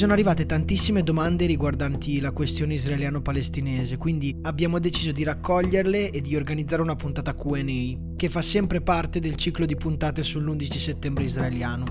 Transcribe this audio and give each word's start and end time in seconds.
Sono 0.00 0.14
arrivate 0.14 0.46
tantissime 0.46 1.02
domande 1.02 1.44
riguardanti 1.44 2.20
la 2.20 2.30
questione 2.30 2.72
israeliano-palestinese, 2.72 3.98
quindi 3.98 4.34
abbiamo 4.44 4.78
deciso 4.78 5.12
di 5.12 5.24
raccoglierle 5.24 6.08
e 6.08 6.22
di 6.22 6.34
organizzare 6.36 6.80
una 6.80 6.96
puntata 6.96 7.34
QA, 7.34 7.62
che 8.16 8.30
fa 8.30 8.40
sempre 8.40 8.80
parte 8.80 9.20
del 9.20 9.34
ciclo 9.34 9.66
di 9.66 9.76
puntate 9.76 10.22
sull'11 10.22 10.78
settembre 10.78 11.24
israeliano. 11.24 11.84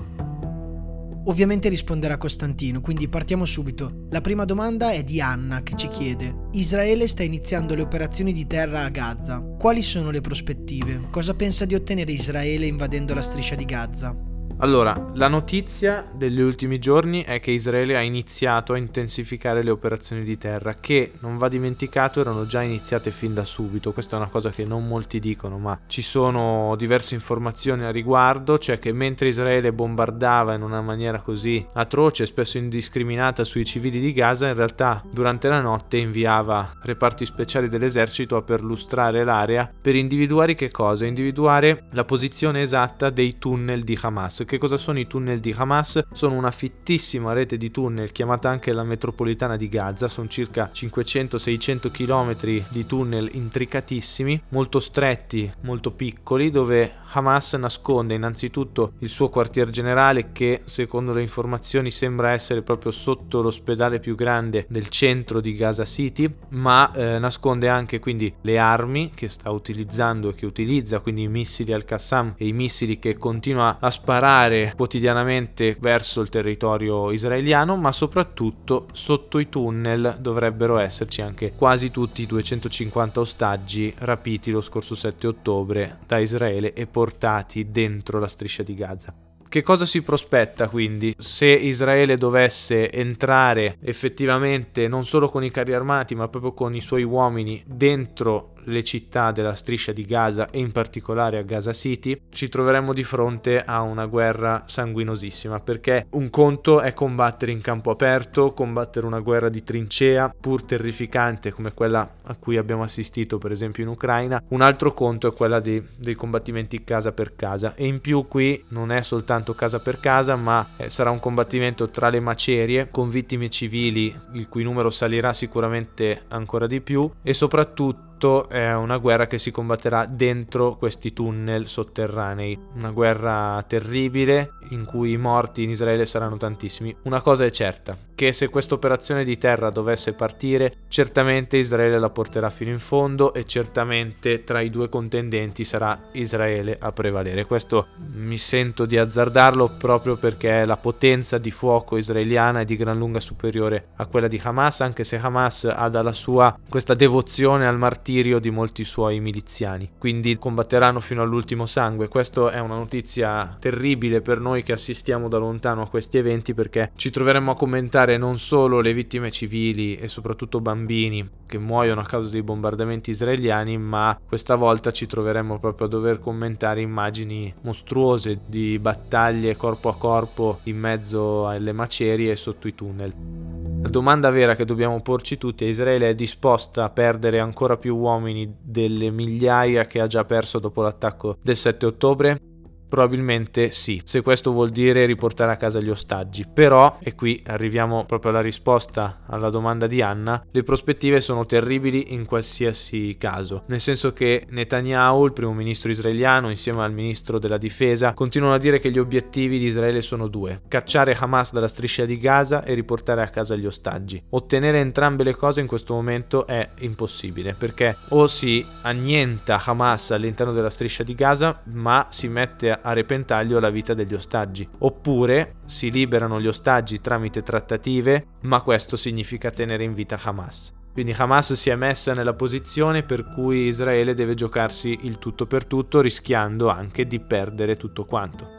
Ovviamente 1.26 1.68
risponderà 1.68 2.16
Costantino, 2.16 2.80
quindi 2.80 3.06
partiamo 3.06 3.44
subito. 3.44 4.06
La 4.10 4.20
prima 4.20 4.44
domanda 4.44 4.90
è 4.90 5.04
di 5.04 5.20
Anna 5.20 5.62
che 5.62 5.76
ci 5.76 5.86
chiede: 5.86 6.48
Israele 6.54 7.06
sta 7.06 7.22
iniziando 7.22 7.76
le 7.76 7.82
operazioni 7.82 8.32
di 8.32 8.44
terra 8.48 8.82
a 8.82 8.88
Gaza. 8.88 9.38
Quali 9.38 9.82
sono 9.82 10.10
le 10.10 10.20
prospettive? 10.20 11.02
Cosa 11.10 11.34
pensa 11.34 11.64
di 11.64 11.76
ottenere 11.76 12.10
Israele 12.10 12.66
invadendo 12.66 13.14
la 13.14 13.22
striscia 13.22 13.54
di 13.54 13.64
Gaza? 13.64 14.29
Allora, 14.62 14.94
la 15.14 15.28
notizia 15.28 16.06
degli 16.12 16.42
ultimi 16.42 16.78
giorni 16.78 17.24
è 17.24 17.40
che 17.40 17.50
Israele 17.50 17.96
ha 17.96 18.02
iniziato 18.02 18.74
a 18.74 18.76
intensificare 18.76 19.62
le 19.62 19.70
operazioni 19.70 20.22
di 20.22 20.36
terra, 20.36 20.74
che 20.74 21.12
non 21.20 21.38
va 21.38 21.48
dimenticato 21.48 22.20
erano 22.20 22.44
già 22.44 22.60
iniziate 22.60 23.10
fin 23.10 23.32
da 23.32 23.44
subito. 23.44 23.94
Questa 23.94 24.16
è 24.16 24.20
una 24.20 24.28
cosa 24.28 24.50
che 24.50 24.66
non 24.66 24.86
molti 24.86 25.18
dicono, 25.18 25.56
ma 25.56 25.80
ci 25.86 26.02
sono 26.02 26.74
diverse 26.76 27.14
informazioni 27.14 27.84
a 27.84 27.90
riguardo, 27.90 28.58
cioè 28.58 28.78
che 28.78 28.92
mentre 28.92 29.28
Israele 29.28 29.72
bombardava 29.72 30.52
in 30.52 30.60
una 30.60 30.82
maniera 30.82 31.20
così 31.20 31.66
atroce, 31.72 32.26
spesso 32.26 32.58
indiscriminata 32.58 33.44
sui 33.44 33.64
civili 33.64 33.98
di 33.98 34.12
Gaza, 34.12 34.48
in 34.48 34.56
realtà 34.56 35.02
durante 35.10 35.48
la 35.48 35.62
notte 35.62 35.96
inviava 35.96 36.74
reparti 36.82 37.24
speciali 37.24 37.70
dell'esercito 37.70 38.36
a 38.36 38.42
perlustrare 38.42 39.24
l'area 39.24 39.72
per 39.80 39.96
individuare 39.96 40.54
che 40.54 40.70
cosa? 40.70 41.06
Individuare 41.06 41.84
la 41.92 42.04
posizione 42.04 42.60
esatta 42.60 43.08
dei 43.08 43.38
tunnel 43.38 43.84
di 43.84 43.98
Hamas 43.98 44.48
che 44.50 44.58
cosa 44.58 44.76
sono 44.76 44.98
i 44.98 45.06
tunnel 45.06 45.38
di 45.38 45.54
Hamas? 45.56 46.08
Sono 46.10 46.34
una 46.34 46.50
fittissima 46.50 47.32
rete 47.32 47.56
di 47.56 47.70
tunnel 47.70 48.10
chiamata 48.10 48.48
anche 48.48 48.72
la 48.72 48.82
metropolitana 48.82 49.56
di 49.56 49.68
Gaza, 49.68 50.08
sono 50.08 50.26
circa 50.26 50.72
500-600 50.74 51.92
km 51.92 52.66
di 52.68 52.84
tunnel 52.84 53.30
intricatissimi, 53.32 54.42
molto 54.48 54.80
stretti, 54.80 55.48
molto 55.60 55.92
piccoli, 55.92 56.50
dove 56.50 56.94
Hamas 57.12 57.54
nasconde 57.54 58.14
innanzitutto 58.14 58.94
il 58.98 59.08
suo 59.08 59.28
quartier 59.28 59.70
generale 59.70 60.32
che 60.32 60.62
secondo 60.64 61.12
le 61.12 61.22
informazioni 61.22 61.92
sembra 61.92 62.32
essere 62.32 62.62
proprio 62.62 62.90
sotto 62.90 63.42
l'ospedale 63.42 64.00
più 64.00 64.16
grande 64.16 64.66
del 64.68 64.88
centro 64.88 65.40
di 65.40 65.54
Gaza 65.54 65.84
City, 65.84 66.28
ma 66.48 66.90
eh, 66.90 67.20
nasconde 67.20 67.68
anche 67.68 68.00
quindi 68.00 68.34
le 68.40 68.58
armi 68.58 69.12
che 69.14 69.28
sta 69.28 69.52
utilizzando 69.52 70.30
e 70.30 70.34
che 70.34 70.46
utilizza, 70.46 70.98
quindi 70.98 71.22
i 71.22 71.28
missili 71.28 71.72
al-Qassam 71.72 72.34
e 72.36 72.48
i 72.48 72.52
missili 72.52 72.98
che 72.98 73.16
continua 73.16 73.76
a 73.78 73.90
sparare 73.92 74.38
andare 74.40 74.72
quotidianamente 74.74 75.76
verso 75.78 76.20
il 76.20 76.28
territorio 76.28 77.10
israeliano, 77.10 77.76
ma 77.76 77.92
soprattutto 77.92 78.86
sotto 78.92 79.38
i 79.38 79.48
tunnel 79.48 80.16
dovrebbero 80.18 80.78
esserci 80.78 81.20
anche 81.20 81.52
quasi 81.54 81.90
tutti 81.90 82.22
i 82.22 82.26
250 82.26 83.20
ostaggi 83.20 83.92
rapiti 83.98 84.50
lo 84.50 84.60
scorso 84.60 84.94
7 84.94 85.26
ottobre 85.26 85.98
da 86.06 86.18
Israele 86.18 86.72
e 86.72 86.86
portati 86.86 87.70
dentro 87.70 88.18
la 88.18 88.28
striscia 88.28 88.62
di 88.62 88.74
Gaza. 88.74 89.14
Che 89.50 89.62
cosa 89.62 89.84
si 89.84 90.02
prospetta 90.02 90.68
quindi 90.68 91.12
se 91.18 91.46
Israele 91.46 92.16
dovesse 92.16 92.88
entrare 92.88 93.78
effettivamente 93.82 94.86
non 94.86 95.04
solo 95.04 95.28
con 95.28 95.42
i 95.42 95.50
carri 95.50 95.74
armati 95.74 96.14
ma 96.14 96.28
proprio 96.28 96.52
con 96.52 96.72
i 96.76 96.80
suoi 96.80 97.02
uomini 97.02 97.60
dentro 97.66 98.49
le 98.64 98.84
città 98.84 99.32
della 99.32 99.54
striscia 99.54 99.92
di 99.92 100.04
Gaza 100.04 100.50
e 100.50 100.58
in 100.58 100.72
particolare 100.72 101.38
a 101.38 101.42
Gaza 101.42 101.72
City, 101.72 102.20
ci 102.30 102.48
troveremmo 102.48 102.92
di 102.92 103.02
fronte 103.02 103.62
a 103.62 103.80
una 103.80 104.06
guerra 104.06 104.64
sanguinosissima 104.66 105.60
perché 105.60 106.06
un 106.10 106.30
conto 106.30 106.80
è 106.80 106.92
combattere 106.92 107.52
in 107.52 107.60
campo 107.60 107.90
aperto, 107.90 108.52
combattere 108.52 109.06
una 109.06 109.20
guerra 109.20 109.48
di 109.48 109.62
trincea 109.62 110.34
pur 110.38 110.62
terrificante 110.62 111.52
come 111.52 111.72
quella 111.72 112.08
a 112.22 112.36
cui 112.36 112.56
abbiamo 112.56 112.82
assistito 112.82 113.38
per 113.38 113.52
esempio 113.52 113.82
in 113.82 113.88
Ucraina, 113.88 114.42
un 114.48 114.60
altro 114.60 114.92
conto 114.92 115.28
è 115.28 115.32
quella 115.34 115.60
di, 115.60 115.82
dei 115.96 116.14
combattimenti 116.14 116.84
casa 116.84 117.12
per 117.12 117.34
casa. 117.34 117.74
E 117.74 117.86
in 117.86 118.00
più 118.00 118.26
qui 118.28 118.64
non 118.68 118.92
è 118.92 119.02
soltanto 119.02 119.54
casa 119.54 119.78
per 119.78 120.00
casa 120.00 120.36
ma 120.36 120.70
eh, 120.76 120.88
sarà 120.88 121.10
un 121.10 121.20
combattimento 121.20 121.90
tra 121.90 122.08
le 122.08 122.20
macerie 122.20 122.88
con 122.90 123.08
vittime 123.08 123.48
civili 123.48 124.14
il 124.32 124.48
cui 124.48 124.62
numero 124.62 124.90
salirà 124.90 125.32
sicuramente 125.32 126.22
ancora 126.28 126.66
di 126.66 126.80
più 126.80 127.10
e 127.22 127.32
soprattutto 127.32 128.08
soprattutto 128.20 128.48
è 128.50 128.74
una 128.74 128.98
guerra 128.98 129.26
che 129.26 129.38
si 129.38 129.50
combatterà 129.50 130.04
dentro 130.04 130.76
questi 130.76 131.12
tunnel 131.12 131.66
sotterranei. 131.66 132.58
Una 132.74 132.90
guerra 132.90 133.64
terribile 133.66 134.52
in 134.70 134.84
cui 134.84 135.12
i 135.12 135.16
morti 135.16 135.62
in 135.62 135.70
Israele 135.70 136.04
saranno 136.04 136.36
tantissimi. 136.36 136.94
Una 137.04 137.22
cosa 137.22 137.44
è 137.46 137.50
certa, 137.50 137.96
che 138.14 138.32
se 138.32 138.48
questa 138.48 138.74
operazione 138.74 139.24
di 139.24 139.38
terra 139.38 139.70
dovesse 139.70 140.12
partire, 140.12 140.74
certamente 140.88 141.56
Israele 141.56 141.98
la 141.98 142.10
porterà 142.10 142.50
fino 142.50 142.70
in 142.70 142.78
fondo 142.78 143.32
e 143.32 143.46
certamente 143.46 144.44
tra 144.44 144.60
i 144.60 144.68
due 144.68 144.88
contendenti 144.88 145.64
sarà 145.64 145.98
Israele 146.12 146.76
a 146.78 146.92
prevalere. 146.92 147.46
Questo 147.46 147.88
mi 148.12 148.36
sento 148.36 148.84
di 148.84 148.98
azzardarlo 148.98 149.76
proprio 149.78 150.16
perché 150.16 150.64
la 150.66 150.76
potenza 150.76 151.38
di 151.38 151.50
fuoco 151.50 151.96
israeliana 151.96 152.60
è 152.60 152.64
di 152.64 152.76
gran 152.76 152.98
lunga 152.98 153.20
superiore 153.20 153.88
a 153.96 154.06
quella 154.06 154.28
di 154.28 154.40
Hamas, 154.42 154.82
anche 154.82 155.04
se 155.04 155.18
Hamas 155.18 155.64
ha 155.64 155.88
dalla 155.88 156.12
sua 156.12 156.56
questa 156.68 156.94
devozione 156.94 157.66
al 157.66 157.78
martirio 157.78 158.08
martirio 158.10 158.40
di 158.40 158.50
molti 158.50 158.82
suoi 158.82 159.20
miliziani, 159.20 159.90
quindi 159.96 160.36
combatteranno 160.36 160.98
fino 160.98 161.22
all'ultimo 161.22 161.64
sangue. 161.64 162.08
Questa 162.08 162.50
è 162.50 162.58
una 162.58 162.74
notizia 162.74 163.56
terribile 163.60 164.20
per 164.20 164.40
noi 164.40 164.64
che 164.64 164.72
assistiamo 164.72 165.28
da 165.28 165.38
lontano 165.38 165.82
a 165.82 165.88
questi 165.88 166.18
eventi 166.18 166.52
perché 166.52 166.90
ci 166.96 167.10
troveremo 167.10 167.52
a 167.52 167.56
commentare 167.56 168.16
non 168.16 168.38
solo 168.38 168.80
le 168.80 168.92
vittime 168.92 169.30
civili 169.30 169.96
e 169.96 170.08
soprattutto 170.08 170.60
bambini 170.60 171.28
che 171.46 171.58
muoiono 171.58 172.00
a 172.00 172.04
causa 172.04 172.30
dei 172.30 172.42
bombardamenti 172.42 173.10
israeliani, 173.10 173.78
ma 173.78 174.18
questa 174.26 174.56
volta 174.56 174.90
ci 174.90 175.06
troveremo 175.06 175.60
proprio 175.60 175.86
a 175.86 175.90
dover 175.90 176.18
commentare 176.18 176.80
immagini 176.80 177.54
mostruose 177.62 178.40
di 178.44 178.76
battaglie 178.80 179.56
corpo 179.56 179.88
a 179.88 179.96
corpo 179.96 180.60
in 180.64 180.78
mezzo 180.78 181.46
alle 181.46 181.72
macerie 181.72 182.32
e 182.32 182.36
sotto 182.36 182.66
i 182.66 182.74
tunnel. 182.74 183.59
La 183.82 183.88
domanda 183.88 184.28
vera 184.30 184.54
che 184.54 184.66
dobbiamo 184.66 185.00
porci 185.00 185.38
tutti 185.38 185.64
è 185.64 185.68
Israele 185.68 186.10
è 186.10 186.14
disposta 186.14 186.84
a 186.84 186.90
perdere 186.90 187.40
ancora 187.40 187.78
più 187.78 187.96
uomini 187.96 188.56
delle 188.60 189.10
migliaia 189.10 189.86
che 189.86 190.00
ha 190.00 190.06
già 190.06 190.24
perso 190.24 190.58
dopo 190.58 190.82
l'attacco 190.82 191.38
del 191.40 191.56
7 191.56 191.86
ottobre? 191.86 192.49
Probabilmente 192.90 193.70
sì, 193.70 194.02
se 194.04 194.20
questo 194.20 194.50
vuol 194.50 194.70
dire 194.70 195.06
riportare 195.06 195.52
a 195.52 195.56
casa 195.56 195.78
gli 195.78 195.90
ostaggi. 195.90 196.44
Però, 196.52 196.98
e 197.00 197.14
qui 197.14 197.40
arriviamo 197.46 198.04
proprio 198.04 198.32
alla 198.32 198.40
risposta 198.40 199.20
alla 199.26 199.48
domanda 199.48 199.86
di 199.86 200.02
Anna, 200.02 200.44
le 200.50 200.64
prospettive 200.64 201.20
sono 201.20 201.46
terribili 201.46 202.12
in 202.12 202.24
qualsiasi 202.24 203.16
caso. 203.16 203.62
Nel 203.66 203.78
senso 203.78 204.12
che 204.12 204.44
Netanyahu, 204.50 205.24
il 205.26 205.32
primo 205.32 205.52
ministro 205.52 205.92
israeliano, 205.92 206.50
insieme 206.50 206.82
al 206.82 206.92
ministro 206.92 207.38
della 207.38 207.58
difesa, 207.58 208.12
continuano 208.12 208.54
a 208.54 208.58
dire 208.58 208.80
che 208.80 208.90
gli 208.90 208.98
obiettivi 208.98 209.60
di 209.60 209.66
Israele 209.66 210.02
sono 210.02 210.26
due: 210.26 210.62
cacciare 210.66 211.16
Hamas 211.16 211.52
dalla 211.52 211.68
striscia 211.68 212.04
di 212.04 212.18
Gaza 212.18 212.64
e 212.64 212.74
riportare 212.74 213.22
a 213.22 213.28
casa 213.28 213.54
gli 213.54 213.66
ostaggi. 213.66 214.20
Ottenere 214.30 214.80
entrambe 214.80 215.22
le 215.22 215.36
cose 215.36 215.60
in 215.60 215.68
questo 215.68 215.94
momento 215.94 216.44
è 216.44 216.70
impossibile 216.80 217.54
perché 217.54 217.96
o 218.08 218.26
si 218.26 218.66
annienta 218.82 219.62
Hamas 219.64 220.10
all'interno 220.10 220.52
della 220.52 220.70
striscia 220.70 221.04
di 221.04 221.14
Gaza, 221.14 221.60
ma 221.66 222.08
si 222.10 222.26
mette 222.26 222.72
a 222.72 222.79
a 222.82 222.92
repentaglio 222.92 223.60
la 223.60 223.70
vita 223.70 223.94
degli 223.94 224.14
ostaggi, 224.14 224.68
oppure 224.78 225.56
si 225.64 225.90
liberano 225.90 226.40
gli 226.40 226.46
ostaggi 226.46 227.00
tramite 227.00 227.42
trattative, 227.42 228.26
ma 228.42 228.60
questo 228.60 228.96
significa 228.96 229.50
tenere 229.50 229.84
in 229.84 229.94
vita 229.94 230.18
Hamas. 230.22 230.72
Quindi 230.92 231.14
Hamas 231.16 231.52
si 231.52 231.70
è 231.70 231.76
messa 231.76 232.14
nella 232.14 232.34
posizione 232.34 233.04
per 233.04 233.24
cui 233.24 233.68
Israele 233.68 234.14
deve 234.14 234.34
giocarsi 234.34 235.00
il 235.02 235.18
tutto 235.18 235.46
per 235.46 235.64
tutto, 235.64 236.00
rischiando 236.00 236.68
anche 236.68 237.06
di 237.06 237.20
perdere 237.20 237.76
tutto 237.76 238.04
quanto. 238.04 238.58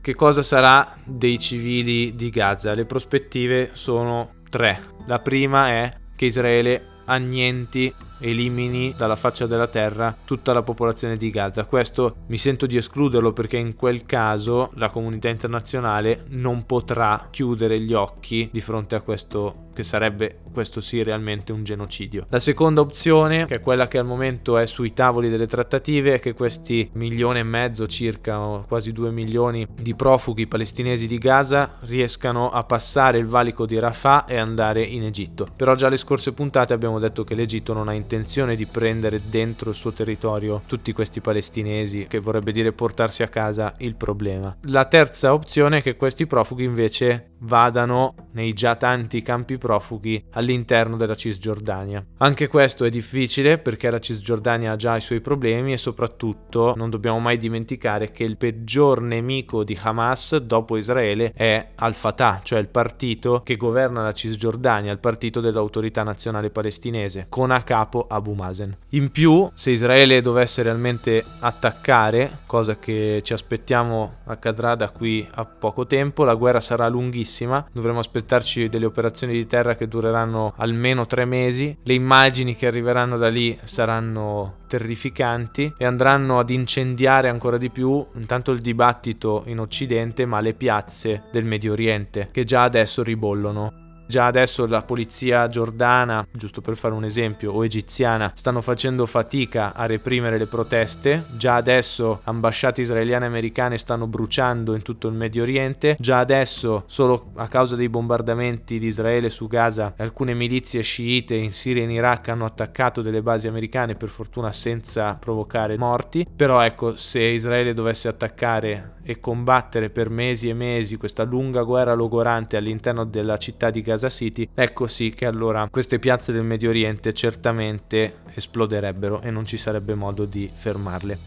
Che 0.00 0.14
cosa 0.14 0.42
sarà 0.42 0.96
dei 1.04 1.38
civili 1.38 2.14
di 2.14 2.30
Gaza? 2.30 2.74
Le 2.74 2.84
prospettive 2.84 3.70
sono 3.72 4.34
tre. 4.50 4.80
La 5.06 5.18
prima 5.18 5.68
è 5.68 5.92
che 6.14 6.26
Israele 6.26 6.94
annienti 7.06 7.92
elimini 8.18 8.94
dalla 8.96 9.16
faccia 9.16 9.46
della 9.46 9.66
terra 9.66 10.16
tutta 10.24 10.52
la 10.52 10.62
popolazione 10.62 11.16
di 11.16 11.30
Gaza. 11.30 11.64
Questo 11.64 12.16
mi 12.26 12.38
sento 12.38 12.66
di 12.66 12.76
escluderlo 12.76 13.32
perché 13.32 13.56
in 13.56 13.74
quel 13.74 14.04
caso 14.06 14.70
la 14.74 14.90
comunità 14.90 15.28
internazionale 15.28 16.24
non 16.28 16.64
potrà 16.66 17.28
chiudere 17.30 17.80
gli 17.80 17.92
occhi 17.92 18.48
di 18.52 18.60
fronte 18.60 18.94
a 18.94 19.00
questo 19.00 19.64
che 19.76 19.82
sarebbe 19.82 20.38
questo 20.54 20.80
sì 20.80 21.02
realmente 21.02 21.52
un 21.52 21.62
genocidio. 21.62 22.24
La 22.30 22.40
seconda 22.40 22.80
opzione, 22.80 23.44
che 23.44 23.56
è 23.56 23.60
quella 23.60 23.88
che 23.88 23.98
al 23.98 24.06
momento 24.06 24.56
è 24.56 24.64
sui 24.64 24.94
tavoli 24.94 25.28
delle 25.28 25.46
trattative, 25.46 26.14
è 26.14 26.18
che 26.18 26.32
questi 26.32 26.88
milione 26.94 27.40
e 27.40 27.42
mezzo 27.42 27.86
circa, 27.86 28.64
quasi 28.66 28.92
due 28.92 29.10
milioni 29.10 29.66
di 29.70 29.94
profughi 29.94 30.46
palestinesi 30.46 31.06
di 31.06 31.18
Gaza 31.18 31.76
riescano 31.80 32.48
a 32.48 32.62
passare 32.62 33.18
il 33.18 33.26
valico 33.26 33.66
di 33.66 33.78
Rafah 33.78 34.24
e 34.24 34.38
andare 34.38 34.82
in 34.82 35.02
Egitto. 35.02 35.46
Però 35.54 35.74
già 35.74 35.90
le 35.90 35.98
scorse 35.98 36.32
puntate 36.32 36.72
abbiamo 36.72 36.98
detto 36.98 37.22
che 37.22 37.34
l'Egitto 37.34 37.74
non 37.74 37.88
ha 37.88 37.92
intenzione 38.06 38.54
di 38.54 38.66
prendere 38.66 39.20
dentro 39.28 39.70
il 39.70 39.76
suo 39.76 39.92
territorio 39.92 40.62
tutti 40.64 40.92
questi 40.92 41.20
palestinesi, 41.20 42.06
che 42.08 42.20
vorrebbe 42.20 42.52
dire 42.52 42.72
portarsi 42.72 43.24
a 43.24 43.28
casa 43.28 43.74
il 43.78 43.96
problema. 43.96 44.56
La 44.62 44.84
terza 44.84 45.32
opzione 45.32 45.78
è 45.78 45.82
che 45.82 45.96
questi 45.96 46.26
profughi 46.26 46.62
invece 46.62 47.32
vadano 47.40 48.14
nei 48.32 48.52
già 48.52 48.76
tanti 48.76 49.22
campi 49.22 49.58
profughi 49.58 50.24
all'interno 50.30 50.96
della 50.96 51.16
Cisgiordania. 51.16 52.04
Anche 52.18 52.46
questo 52.46 52.84
è 52.84 52.90
difficile 52.90 53.58
perché 53.58 53.90
la 53.90 53.98
Cisgiordania 53.98 54.72
ha 54.72 54.76
già 54.76 54.96
i 54.96 55.00
suoi 55.00 55.20
problemi 55.20 55.72
e 55.72 55.78
soprattutto 55.78 56.74
non 56.76 56.90
dobbiamo 56.90 57.18
mai 57.18 57.36
dimenticare 57.36 58.12
che 58.12 58.24
il 58.24 58.36
peggior 58.36 59.00
nemico 59.02 59.64
di 59.64 59.78
Hamas 59.80 60.36
dopo 60.36 60.76
Israele 60.76 61.32
è 61.34 61.70
Al-Fatah, 61.74 62.40
cioè 62.42 62.60
il 62.60 62.68
partito 62.68 63.42
che 63.42 63.56
governa 63.56 64.02
la 64.02 64.12
Cisgiordania, 64.12 64.92
il 64.92 64.98
partito 64.98 65.40
dell'autorità 65.40 66.02
nazionale 66.02 66.50
palestinese, 66.50 67.26
con 67.28 67.50
a 67.50 67.62
capo 67.62 67.95
Abu 68.08 68.34
Mazen. 68.34 68.76
In 68.90 69.10
più, 69.10 69.48
se 69.54 69.70
Israele 69.70 70.20
dovesse 70.20 70.62
realmente 70.62 71.24
attaccare, 71.40 72.40
cosa 72.46 72.78
che 72.78 73.20
ci 73.22 73.32
aspettiamo 73.32 74.16
accadrà 74.24 74.74
da 74.74 74.90
qui 74.90 75.26
a 75.34 75.44
poco 75.44 75.86
tempo, 75.86 76.24
la 76.24 76.34
guerra 76.34 76.60
sarà 76.60 76.88
lunghissima, 76.88 77.66
dovremo 77.72 78.00
aspettarci 78.00 78.68
delle 78.68 78.86
operazioni 78.86 79.32
di 79.32 79.46
terra 79.46 79.74
che 79.74 79.88
dureranno 79.88 80.54
almeno 80.56 81.06
tre 81.06 81.24
mesi, 81.24 81.76
le 81.82 81.94
immagini 81.94 82.54
che 82.54 82.66
arriveranno 82.66 83.16
da 83.16 83.28
lì 83.28 83.58
saranno 83.64 84.64
terrificanti 84.66 85.74
e 85.76 85.84
andranno 85.84 86.38
ad 86.38 86.50
incendiare 86.50 87.28
ancora 87.28 87.56
di 87.56 87.70
più 87.70 88.04
intanto 88.14 88.50
il 88.50 88.60
dibattito 88.60 89.44
in 89.46 89.60
Occidente 89.60 90.26
ma 90.26 90.40
le 90.40 90.54
piazze 90.54 91.24
del 91.30 91.44
Medio 91.44 91.72
Oriente 91.72 92.28
che 92.32 92.44
già 92.44 92.64
adesso 92.64 93.02
ribollono. 93.02 93.85
Già 94.06 94.26
adesso 94.26 94.66
la 94.66 94.82
polizia 94.82 95.48
giordana, 95.48 96.26
giusto 96.30 96.60
per 96.60 96.76
fare 96.76 96.94
un 96.94 97.04
esempio, 97.04 97.52
o 97.52 97.64
egiziana, 97.64 98.30
stanno 98.34 98.60
facendo 98.60 99.04
fatica 99.04 99.74
a 99.74 99.86
reprimere 99.86 100.38
le 100.38 100.46
proteste. 100.46 101.24
Già 101.36 101.56
adesso 101.56 102.20
ambasciate 102.22 102.82
israeliane 102.82 103.24
e 103.24 103.28
americane 103.28 103.78
stanno 103.78 104.06
bruciando 104.06 104.74
in 104.74 104.82
tutto 104.82 105.08
il 105.08 105.14
Medio 105.14 105.42
Oriente. 105.42 105.96
Già 105.98 106.20
adesso, 106.20 106.84
solo 106.86 107.32
a 107.34 107.48
causa 107.48 107.74
dei 107.74 107.88
bombardamenti 107.88 108.78
di 108.78 108.86
Israele 108.86 109.28
su 109.28 109.48
Gaza, 109.48 109.94
alcune 109.96 110.34
milizie 110.34 110.82
sciite 110.82 111.34
in 111.34 111.52
Siria 111.52 111.82
e 111.82 111.86
in 111.86 111.90
Iraq 111.90 112.28
hanno 112.28 112.44
attaccato 112.44 113.02
delle 113.02 113.22
basi 113.22 113.48
americane, 113.48 113.96
per 113.96 114.08
fortuna 114.08 114.52
senza 114.52 115.14
provocare 115.14 115.76
morti. 115.76 116.26
Però 116.34 116.60
ecco, 116.60 116.94
se 116.94 117.20
Israele 117.20 117.74
dovesse 117.74 118.06
attaccare 118.06 118.94
e 119.02 119.20
combattere 119.20 119.90
per 119.90 120.10
mesi 120.10 120.48
e 120.48 120.54
mesi 120.54 120.96
questa 120.96 121.22
lunga 121.22 121.62
guerra 121.62 121.94
logorante 121.94 122.56
all'interno 122.56 123.04
della 123.04 123.36
città 123.36 123.70
di 123.70 123.80
Gaza 123.80 123.95
City, 124.08 124.48
ecco 124.54 124.86
sì 124.86 125.10
che 125.10 125.26
allora 125.26 125.68
queste 125.70 125.98
piazze 125.98 126.32
del 126.32 126.44
Medio 126.44 126.70
Oriente 126.70 127.12
certamente 127.12 128.18
esploderebbero 128.34 129.22
e 129.22 129.30
non 129.30 129.46
ci 129.46 129.56
sarebbe 129.56 129.94
modo 129.94 130.24
di 130.24 130.50
fermarle. 130.52 131.18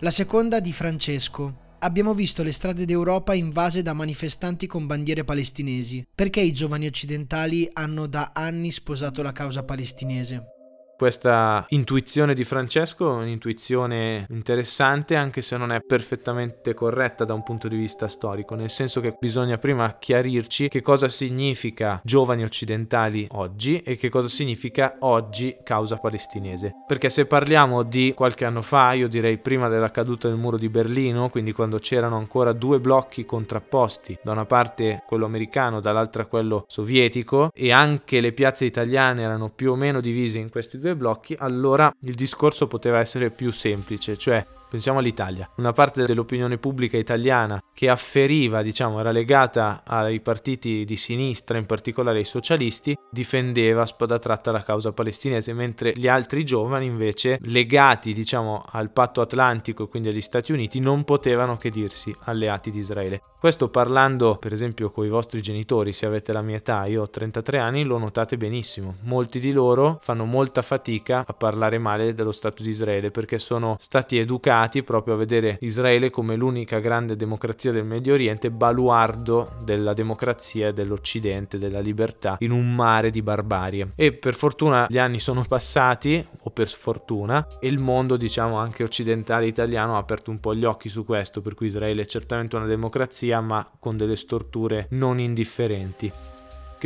La 0.00 0.10
seconda 0.10 0.60
di 0.60 0.72
Francesco. 0.72 1.64
Abbiamo 1.80 2.14
visto 2.14 2.42
le 2.42 2.52
strade 2.52 2.84
d'Europa 2.86 3.34
invase 3.34 3.82
da 3.82 3.92
manifestanti 3.92 4.66
con 4.66 4.86
bandiere 4.86 5.24
palestinesi. 5.24 6.06
Perché 6.14 6.40
i 6.40 6.52
giovani 6.52 6.86
occidentali 6.86 7.68
hanno 7.72 8.06
da 8.06 8.32
anni 8.34 8.70
sposato 8.70 9.22
la 9.22 9.32
causa 9.32 9.62
palestinese? 9.62 10.55
Questa 10.96 11.66
intuizione 11.68 12.32
di 12.32 12.44
Francesco 12.44 13.10
è 13.10 13.22
un'intuizione 13.22 14.24
interessante 14.30 15.14
anche 15.14 15.42
se 15.42 15.58
non 15.58 15.70
è 15.70 15.82
perfettamente 15.82 16.72
corretta 16.72 17.26
da 17.26 17.34
un 17.34 17.42
punto 17.42 17.68
di 17.68 17.76
vista 17.76 18.08
storico, 18.08 18.54
nel 18.54 18.70
senso 18.70 19.02
che 19.02 19.14
bisogna 19.20 19.58
prima 19.58 19.98
chiarirci 19.98 20.68
che 20.68 20.80
cosa 20.80 21.08
significa 21.08 22.00
giovani 22.02 22.44
occidentali 22.44 23.26
oggi 23.32 23.80
e 23.80 23.96
che 23.96 24.08
cosa 24.08 24.28
significa 24.28 24.96
oggi 25.00 25.54
causa 25.62 25.98
palestinese. 25.98 26.72
Perché 26.86 27.10
se 27.10 27.26
parliamo 27.26 27.82
di 27.82 28.14
qualche 28.16 28.46
anno 28.46 28.62
fa, 28.62 28.94
io 28.94 29.06
direi 29.06 29.36
prima 29.36 29.68
della 29.68 29.90
caduta 29.90 30.28
del 30.28 30.38
muro 30.38 30.56
di 30.56 30.70
Berlino, 30.70 31.28
quindi 31.28 31.52
quando 31.52 31.76
c'erano 31.76 32.16
ancora 32.16 32.52
due 32.52 32.80
blocchi 32.80 33.26
contrapposti, 33.26 34.18
da 34.22 34.32
una 34.32 34.46
parte 34.46 35.02
quello 35.06 35.26
americano, 35.26 35.80
dall'altra 35.80 36.24
quello 36.24 36.64
sovietico, 36.68 37.50
e 37.52 37.70
anche 37.70 38.22
le 38.22 38.32
piazze 38.32 38.64
italiane 38.64 39.20
erano 39.20 39.50
più 39.50 39.72
o 39.72 39.76
meno 39.76 40.00
divise 40.00 40.38
in 40.38 40.48
questi 40.48 40.78
due 40.78 40.85
due 40.86 40.96
blocchi, 40.96 41.34
allora 41.38 41.92
il 42.00 42.14
discorso 42.14 42.66
poteva 42.68 42.98
essere 43.00 43.30
più 43.30 43.50
semplice, 43.50 44.16
cioè 44.16 44.44
Pensiamo 44.68 44.98
all'Italia, 44.98 45.48
una 45.56 45.70
parte 45.70 46.04
dell'opinione 46.04 46.58
pubblica 46.58 46.96
italiana 46.96 47.62
che 47.72 47.88
afferiva, 47.88 48.62
diciamo, 48.62 48.98
era 48.98 49.12
legata 49.12 49.82
ai 49.84 50.20
partiti 50.20 50.84
di 50.84 50.96
sinistra, 50.96 51.56
in 51.56 51.66
particolare 51.66 52.18
ai 52.18 52.24
socialisti, 52.24 52.96
difendeva 53.08 53.82
a 53.82 53.86
spada 53.86 54.18
tratta 54.18 54.50
la 54.50 54.64
causa 54.64 54.92
palestinese, 54.92 55.52
mentre 55.52 55.92
gli 55.94 56.08
altri 56.08 56.44
giovani 56.44 56.86
invece, 56.86 57.38
legati, 57.42 58.12
diciamo, 58.12 58.64
al 58.68 58.90
patto 58.90 59.20
atlantico 59.20 59.84
e 59.84 59.88
quindi 59.88 60.08
agli 60.08 60.20
Stati 60.20 60.50
Uniti, 60.50 60.80
non 60.80 61.04
potevano 61.04 61.56
che 61.56 61.70
dirsi 61.70 62.12
alleati 62.24 62.72
di 62.72 62.80
Israele. 62.80 63.22
Questo 63.38 63.68
parlando, 63.68 64.36
per 64.36 64.52
esempio, 64.52 64.90
con 64.90 65.04
i 65.04 65.08
vostri 65.08 65.40
genitori, 65.40 65.92
se 65.92 66.06
avete 66.06 66.32
la 66.32 66.42
mia 66.42 66.56
età, 66.56 66.86
io 66.86 67.02
ho 67.02 67.08
33 67.08 67.58
anni, 67.58 67.84
lo 67.84 67.98
notate 67.98 68.36
benissimo. 68.36 68.96
Molti 69.02 69.38
di 69.38 69.52
loro 69.52 70.00
fanno 70.02 70.24
molta 70.24 70.62
fatica 70.62 71.24
a 71.24 71.32
parlare 71.32 71.78
male 71.78 72.14
dello 72.14 72.32
Stato 72.32 72.64
di 72.64 72.70
Israele 72.70 73.12
perché 73.12 73.38
sono 73.38 73.76
stati 73.78 74.18
educati 74.18 74.54
legati 74.56 74.82
proprio 74.82 75.14
a 75.14 75.16
vedere 75.18 75.58
Israele 75.60 76.10
come 76.10 76.34
l'unica 76.34 76.78
grande 76.78 77.14
democrazia 77.14 77.72
del 77.72 77.84
Medio 77.84 78.14
Oriente, 78.14 78.50
baluardo 78.50 79.52
della 79.62 79.92
democrazia 79.92 80.72
dell'Occidente, 80.72 81.58
della 81.58 81.80
libertà, 81.80 82.36
in 82.40 82.52
un 82.52 82.74
mare 82.74 83.10
di 83.10 83.20
barbarie. 83.22 83.92
E 83.94 84.12
per 84.14 84.34
fortuna 84.34 84.86
gli 84.88 84.98
anni 84.98 85.18
sono 85.18 85.44
passati, 85.46 86.26
o 86.42 86.50
per 86.50 86.68
sfortuna, 86.68 87.46
e 87.60 87.68
il 87.68 87.80
mondo, 87.80 88.16
diciamo 88.16 88.56
anche 88.56 88.82
occidentale 88.82 89.46
italiano, 89.46 89.96
ha 89.96 89.98
aperto 89.98 90.30
un 90.30 90.40
po' 90.40 90.54
gli 90.54 90.64
occhi 90.64 90.88
su 90.88 91.04
questo, 91.04 91.42
per 91.42 91.54
cui 91.54 91.66
Israele 91.66 92.02
è 92.02 92.06
certamente 92.06 92.56
una 92.56 92.66
democrazia, 92.66 93.40
ma 93.40 93.68
con 93.78 93.96
delle 93.96 94.16
storture 94.16 94.86
non 94.90 95.18
indifferenti. 95.20 96.35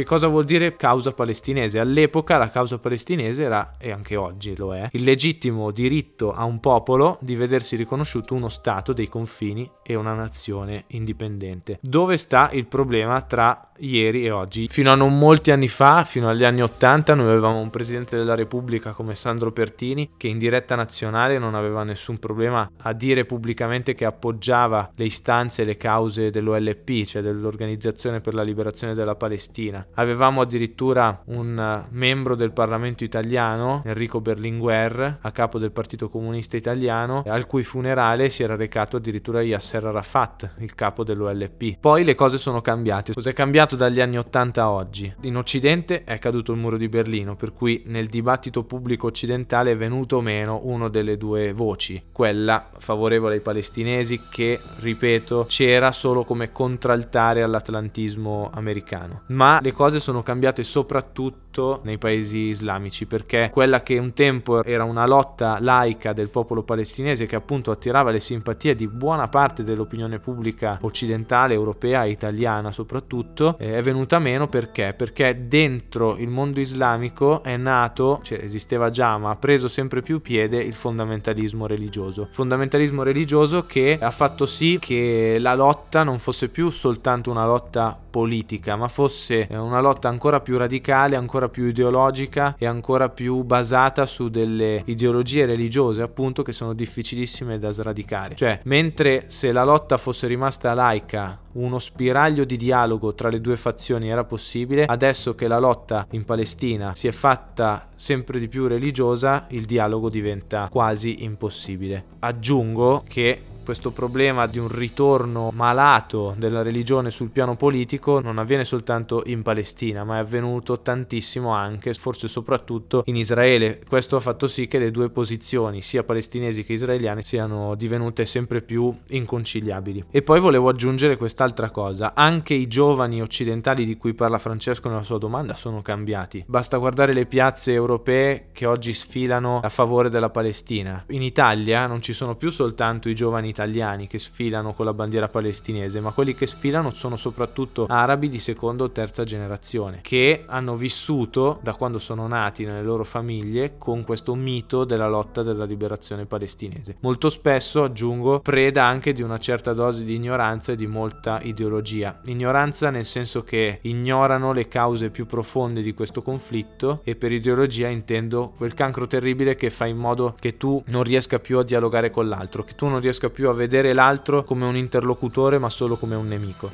Che 0.01 0.07
cosa 0.07 0.29
vuol 0.29 0.47
dire 0.47 0.77
causa 0.77 1.13
palestinese? 1.13 1.79
All'epoca 1.79 2.39
la 2.39 2.49
causa 2.49 2.79
palestinese 2.79 3.43
era, 3.43 3.75
e 3.77 3.91
anche 3.91 4.17
oggi 4.17 4.57
lo 4.57 4.75
è, 4.75 4.89
il 4.93 5.05
legittimo 5.05 5.71
diritto 5.73 6.33
a 6.33 6.45
un 6.45 6.59
popolo 6.59 7.19
di 7.21 7.37
vedersi 7.37 7.77
riconosciuto 7.77 8.33
uno 8.33 8.49
Stato 8.49 8.95
dei 8.95 9.11
confini 9.11 9.71
e 9.83 9.95
una 9.97 10.15
nazione 10.15 10.85
indipendente. 10.89 11.81
Dove 11.83 12.17
sta 12.17 12.49
il 12.53 12.65
problema 12.65 13.21
tra 13.21 13.73
ieri 13.77 14.25
e 14.25 14.31
oggi? 14.31 14.69
Fino 14.71 14.91
a 14.91 14.95
non 14.95 15.19
molti 15.19 15.51
anni 15.51 15.69
fa, 15.69 16.05
fino 16.05 16.31
agli 16.31 16.45
anni 16.45 16.63
Ottanta, 16.63 17.13
noi 17.15 17.29
avevamo 17.29 17.61
un 17.61 17.69
Presidente 17.69 18.17
della 18.17 18.35
Repubblica 18.35 18.93
come 18.93 19.15
Sandro 19.15 19.53
Pertini 19.53 20.13
che 20.17 20.29
in 20.29 20.39
diretta 20.39 20.77
nazionale 20.77 21.39
non 21.39 21.55
aveva 21.55 21.83
nessun 21.85 22.19
problema 22.19 22.71
a 22.79 22.95
dire 22.95 23.27
pubblicamente 23.27 23.95
che 23.95 24.07
appoggiava 24.07 24.93
le 24.95 25.05
istanze 25.05 25.61
e 25.61 25.65
le 25.67 25.77
cause 25.77 26.31
dell'OLP, 26.31 27.05
cioè 27.05 27.21
dell'Organizzazione 27.21 28.21
per 28.21 28.33
la 28.33 28.43
Liberazione 28.43 28.95
della 28.95 29.15
Palestina 29.15 29.87
Avevamo 29.95 30.41
addirittura 30.41 31.23
un 31.27 31.59
eh, 31.59 31.89
membro 31.91 32.35
del 32.35 32.53
Parlamento 32.53 33.05
italiano, 33.05 33.83
Enrico 33.85 34.21
Berlinguer, 34.21 35.19
a 35.21 35.31
capo 35.33 35.59
del 35.59 35.73
Partito 35.73 36.09
Comunista 36.09 36.57
Italiano, 36.57 37.23
al 37.27 37.47
cui 37.47 37.63
funerale 37.63 38.31
si 38.31 38.43
era 38.43 38.57
recato 38.57 38.97
addirittura 38.97 39.43
Yasser 39.43 39.85
Arafat, 39.85 40.55
il 40.59 40.75
capo 40.75 41.05
dell'OLP. 41.05 41.79
Poi 41.81 42.05
le 42.05 42.15
cose 42.15 42.39
sono 42.39 42.61
cambiate. 42.61 43.13
Cos'è 43.13 43.33
cambiato 43.33 43.77
dagli 43.77 44.01
anni 44.01 44.19
80 44.19 44.63
a 44.63 44.71
oggi? 44.71 45.15
In 45.23 45.37
Occidente 45.37 46.05
è 46.05 46.19
caduto 46.19 46.53
il 46.53 46.59
muro 46.59 46.77
di 46.77 46.89
Berlino, 46.89 47.37
per 47.37 47.53
cui 47.53 47.83
nel 47.87 48.09
dibattito 48.09 48.65
pubblico 48.65 49.07
occidentale 49.07 49.73
è 49.73 49.77
venuto 49.77 50.21
meno 50.21 50.61
una 50.65 50.89
delle 50.89 51.17
due 51.17 51.53
voci, 51.53 52.03
quella 52.13 52.71
favorevole 52.79 53.35
ai 53.35 53.41
palestinesi 53.41 54.23
che, 54.31 54.61
ripeto, 54.79 55.47
c'era 55.49 55.93
solo 55.93 56.25
come 56.25 56.53
contraltare 56.53 57.43
all'atlantismo 57.43 58.51
americano. 58.53 59.23
Ma 59.27 59.59
le 59.61 59.70
le 59.71 59.73
cose 59.73 60.01
sono 60.01 60.23
cambiate 60.23 60.65
soprattutto 60.65 61.81
nei 61.85 61.97
paesi 61.97 62.39
islamici, 62.49 63.07
perché 63.07 63.51
quella 63.53 63.83
che 63.83 63.99
un 63.99 64.13
tempo 64.13 64.65
era 64.65 64.85
una 64.85 65.07
lotta 65.07 65.59
laica 65.61 66.13
del 66.13 66.29
popolo 66.29 66.63
palestinese 66.63 67.27
che 67.27 67.37
appunto 67.37 67.71
attirava 67.71 68.11
le 68.11 68.21
simpatie 68.21 68.75
di 68.75 68.89
buona 68.89 69.29
parte 69.29 69.63
dell'opinione 69.63 70.19
pubblica 70.19 70.79
occidentale, 70.83 71.55
europea 71.55 72.05
e 72.05 72.11
italiana 72.11 72.73
soprattutto, 72.73 73.57
eh, 73.59 73.77
è 73.77 73.83
venuta 73.83 74.19
meno 74.19 74.49
perché? 74.49 74.95
Perché 74.97 75.47
dentro 75.47 76.17
il 76.17 76.29
mondo 76.29 76.59
islamico 76.61 77.43
è 77.43 77.57
nato, 77.57 78.21
cioè 78.23 78.41
esisteva 78.43 78.91
già, 78.91 79.17
ma 79.19 79.31
ha 79.31 79.37
preso 79.37 79.69
sempre 79.69 80.03
più 80.03 80.21
piede 80.21 80.59
il 80.59 80.75
fondamentalismo 80.75 81.67
religioso. 81.67 82.29
Fondamentalismo 82.33 83.03
religioso 83.05 83.67
che 83.67 83.99
ha 84.01 84.11
fatto 84.11 84.47
sì 84.47 84.79
che 84.81 85.37
la 85.39 85.55
lotta 85.55 86.03
non 86.03 86.19
fosse 86.19 86.49
più 86.49 86.71
soltanto 86.71 87.31
una 87.31 87.47
lotta 87.47 87.97
politica, 88.11 88.75
ma 88.77 88.89
fosse 88.89 89.47
eh, 89.47 89.57
una 89.61 89.81
lotta 89.81 90.09
ancora 90.09 90.41
più 90.41 90.57
radicale, 90.57 91.17
ancora 91.17 91.49
più 91.49 91.67
ideologica 91.67 92.55
e 92.59 92.67
ancora 92.67 93.09
più 93.09 93.43
basata 93.43 94.07
su 94.07 94.29
delle 94.29 94.83
ideologie 94.87 95.47
religiose, 95.47 96.03
appunto, 96.03 96.43
che 96.43 96.53
sono 96.53 96.73
difficilissime 96.73 97.59
da 97.59 97.73
sradicare. 97.73 98.35
Cioè, 98.35 98.61
mentre 98.65 99.25
se 99.29 99.53
la 99.53 99.65
lotta 99.65 99.97
fosse 99.97 100.27
rimasta 100.27 100.75
laica, 100.75 101.39
uno 101.53 101.79
spiraglio 101.79 102.45
di 102.45 102.57
dialogo 102.57 103.15
tra 103.15 103.29
le 103.29 103.41
due 103.41 103.57
fazioni 103.57 104.09
era 104.09 104.25
possibile, 104.25 104.85
adesso 104.85 105.35
che 105.35 105.49
la 105.49 105.59
lotta 105.59 106.07
in 106.11 106.25
Palestina 106.25 106.95
si 106.95 107.09
è 107.09 107.13
fatta 107.13 107.89
sempre 107.95 108.39
di 108.39 108.49
più 108.49 108.67
religiosa, 108.67 109.47
il 109.51 109.65
dialogo 109.65 110.09
diventa 110.09 110.69
quasi 110.71 111.25
impossibile. 111.25 112.05
Aggiungo 112.21 113.03
che 113.07 113.43
questo 113.71 113.93
problema 113.93 114.49
di 114.49 114.59
un 114.59 114.67
ritorno 114.67 115.51
malato 115.55 116.35
della 116.37 116.61
religione 116.61 117.11
sul 117.11 117.31
piano 117.31 117.55
politico 117.55 118.19
non 118.19 118.39
avviene 118.39 118.65
soltanto 118.65 119.23
in 119.27 119.43
Palestina, 119.43 120.03
ma 120.03 120.17
è 120.17 120.19
avvenuto 120.19 120.81
tantissimo 120.81 121.51
anche, 121.51 121.95
forse 121.95 122.27
soprattutto 122.27 123.05
in 123.07 123.15
Israele. 123.15 123.81
Questo 123.87 124.17
ha 124.17 124.21
fatto 124.21 124.49
sì 124.49 124.67
che 124.67 124.81
le 124.81 124.91
due 124.91 125.09
posizioni, 125.11 125.83
sia 125.83 126.03
palestinesi 126.03 126.65
che 126.65 126.73
israeliane, 126.73 127.23
siano 127.23 127.77
divenute 127.77 128.25
sempre 128.25 128.61
più 128.61 128.93
inconciliabili. 129.11 130.07
E 130.11 130.23
poi 130.23 130.41
volevo 130.41 130.69
aggiungere 130.69 131.17
quest'altra 131.17 131.71
cosa, 131.71 132.15
anche 132.17 132.55
i 132.55 132.67
giovani 132.67 133.23
occidentali 133.23 133.85
di 133.85 133.97
cui 133.97 134.15
parla 134.15 134.39
Francesco 134.39 134.89
nella 134.89 135.05
sua 135.05 135.19
domanda 135.19 135.55
sono 135.55 135.81
cambiati. 135.81 136.43
Basta 136.49 136.77
guardare 136.77 137.13
le 137.13 137.27
piazze 137.27 137.73
europee 137.73 138.49
che 138.51 138.67
oggi 138.67 138.93
sfilano 138.93 139.61
a 139.61 139.69
favore 139.69 140.09
della 140.11 140.31
Palestina. 140.31 141.05
In 141.11 141.23
Italia 141.23 141.87
non 141.87 142.03
ci 142.03 142.13
sono 142.13 142.35
più 142.35 142.51
soltanto 142.51 143.09
i 143.09 143.15
giovani 143.15 143.47
italiani, 143.47 143.59
italiani 143.61 144.07
che 144.07 144.19
sfilano 144.19 144.73
con 144.73 144.87
la 144.87 144.95
bandiera 144.95 145.29
palestinese, 145.29 146.01
ma 146.01 146.13
quelli 146.13 146.35
che 146.35 146.47
sfilano 146.47 146.93
sono 146.95 147.17
soprattutto 147.17 147.87
arabi 147.89 148.29
di 148.29 148.39
seconda 148.39 148.85
o 148.85 148.91
terza 148.91 149.25
generazione, 149.25 150.01
che 150.03 150.45
hanno 150.47 150.77
vissuto 150.77 151.59
da 151.63 151.75
quando 151.75 151.99
sono 151.99 152.27
nati 152.27 152.65
nelle 152.65 152.83
loro 152.83 153.05
famiglie 153.05 153.77
con 153.77 154.03
questo 154.03 154.35
mito 154.35 154.85
della 154.85 155.09
lotta 155.09 155.43
della 155.43 155.65
liberazione 155.65 156.25
palestinese. 156.25 156.97
Molto 157.01 157.29
spesso, 157.29 157.83
aggiungo, 157.83 158.41
preda 158.41 158.85
anche 158.85 159.13
di 159.13 159.23
una 159.23 159.39
certa 159.39 159.75
dose 159.75 160.05
di 160.05 160.15
ignoranza 160.15 160.73
e 160.73 160.77
di 160.77 160.87
molta 160.87 161.41
ideologia. 161.43 162.21
Ignoranza 162.25 162.91
nel 162.91 163.05
senso 163.05 163.43
che 163.43 163.81
ignorano 163.83 164.53
le 164.53 164.69
cause 164.69 165.11
più 165.11 165.27
profonde 165.27 165.83
di 165.83 165.93
questo 165.93 166.23
conflitto 166.23 167.01
e 167.05 167.15
per 167.15 167.33
ideologia 167.33 167.89
intendo 167.89 168.53
quel 168.57 168.75
cancro 168.75 169.07
terribile 169.07 169.55
che 169.55 169.71
fa 169.71 169.87
in 169.87 169.99
modo 169.99 170.35
che 170.39 170.57
tu 170.57 170.83
non 170.89 171.03
riesca 171.03 171.39
più 171.39 171.59
a 171.59 171.65
dialogare 171.65 172.11
con 172.11 172.29
l'altro, 172.29 172.63
che 172.63 172.75
tu 172.75 172.87
non 172.87 173.01
riesca 173.01 173.29
più 173.29 173.40
a 173.49 173.51
a 173.51 173.55
vedere 173.55 173.93
l'altro 173.93 174.45
come 174.45 174.67
un 174.67 174.77
interlocutore 174.77 175.59
ma 175.59 175.69
solo 175.69 175.97
come 175.97 176.15
un 176.15 176.29
nemico. 176.29 176.71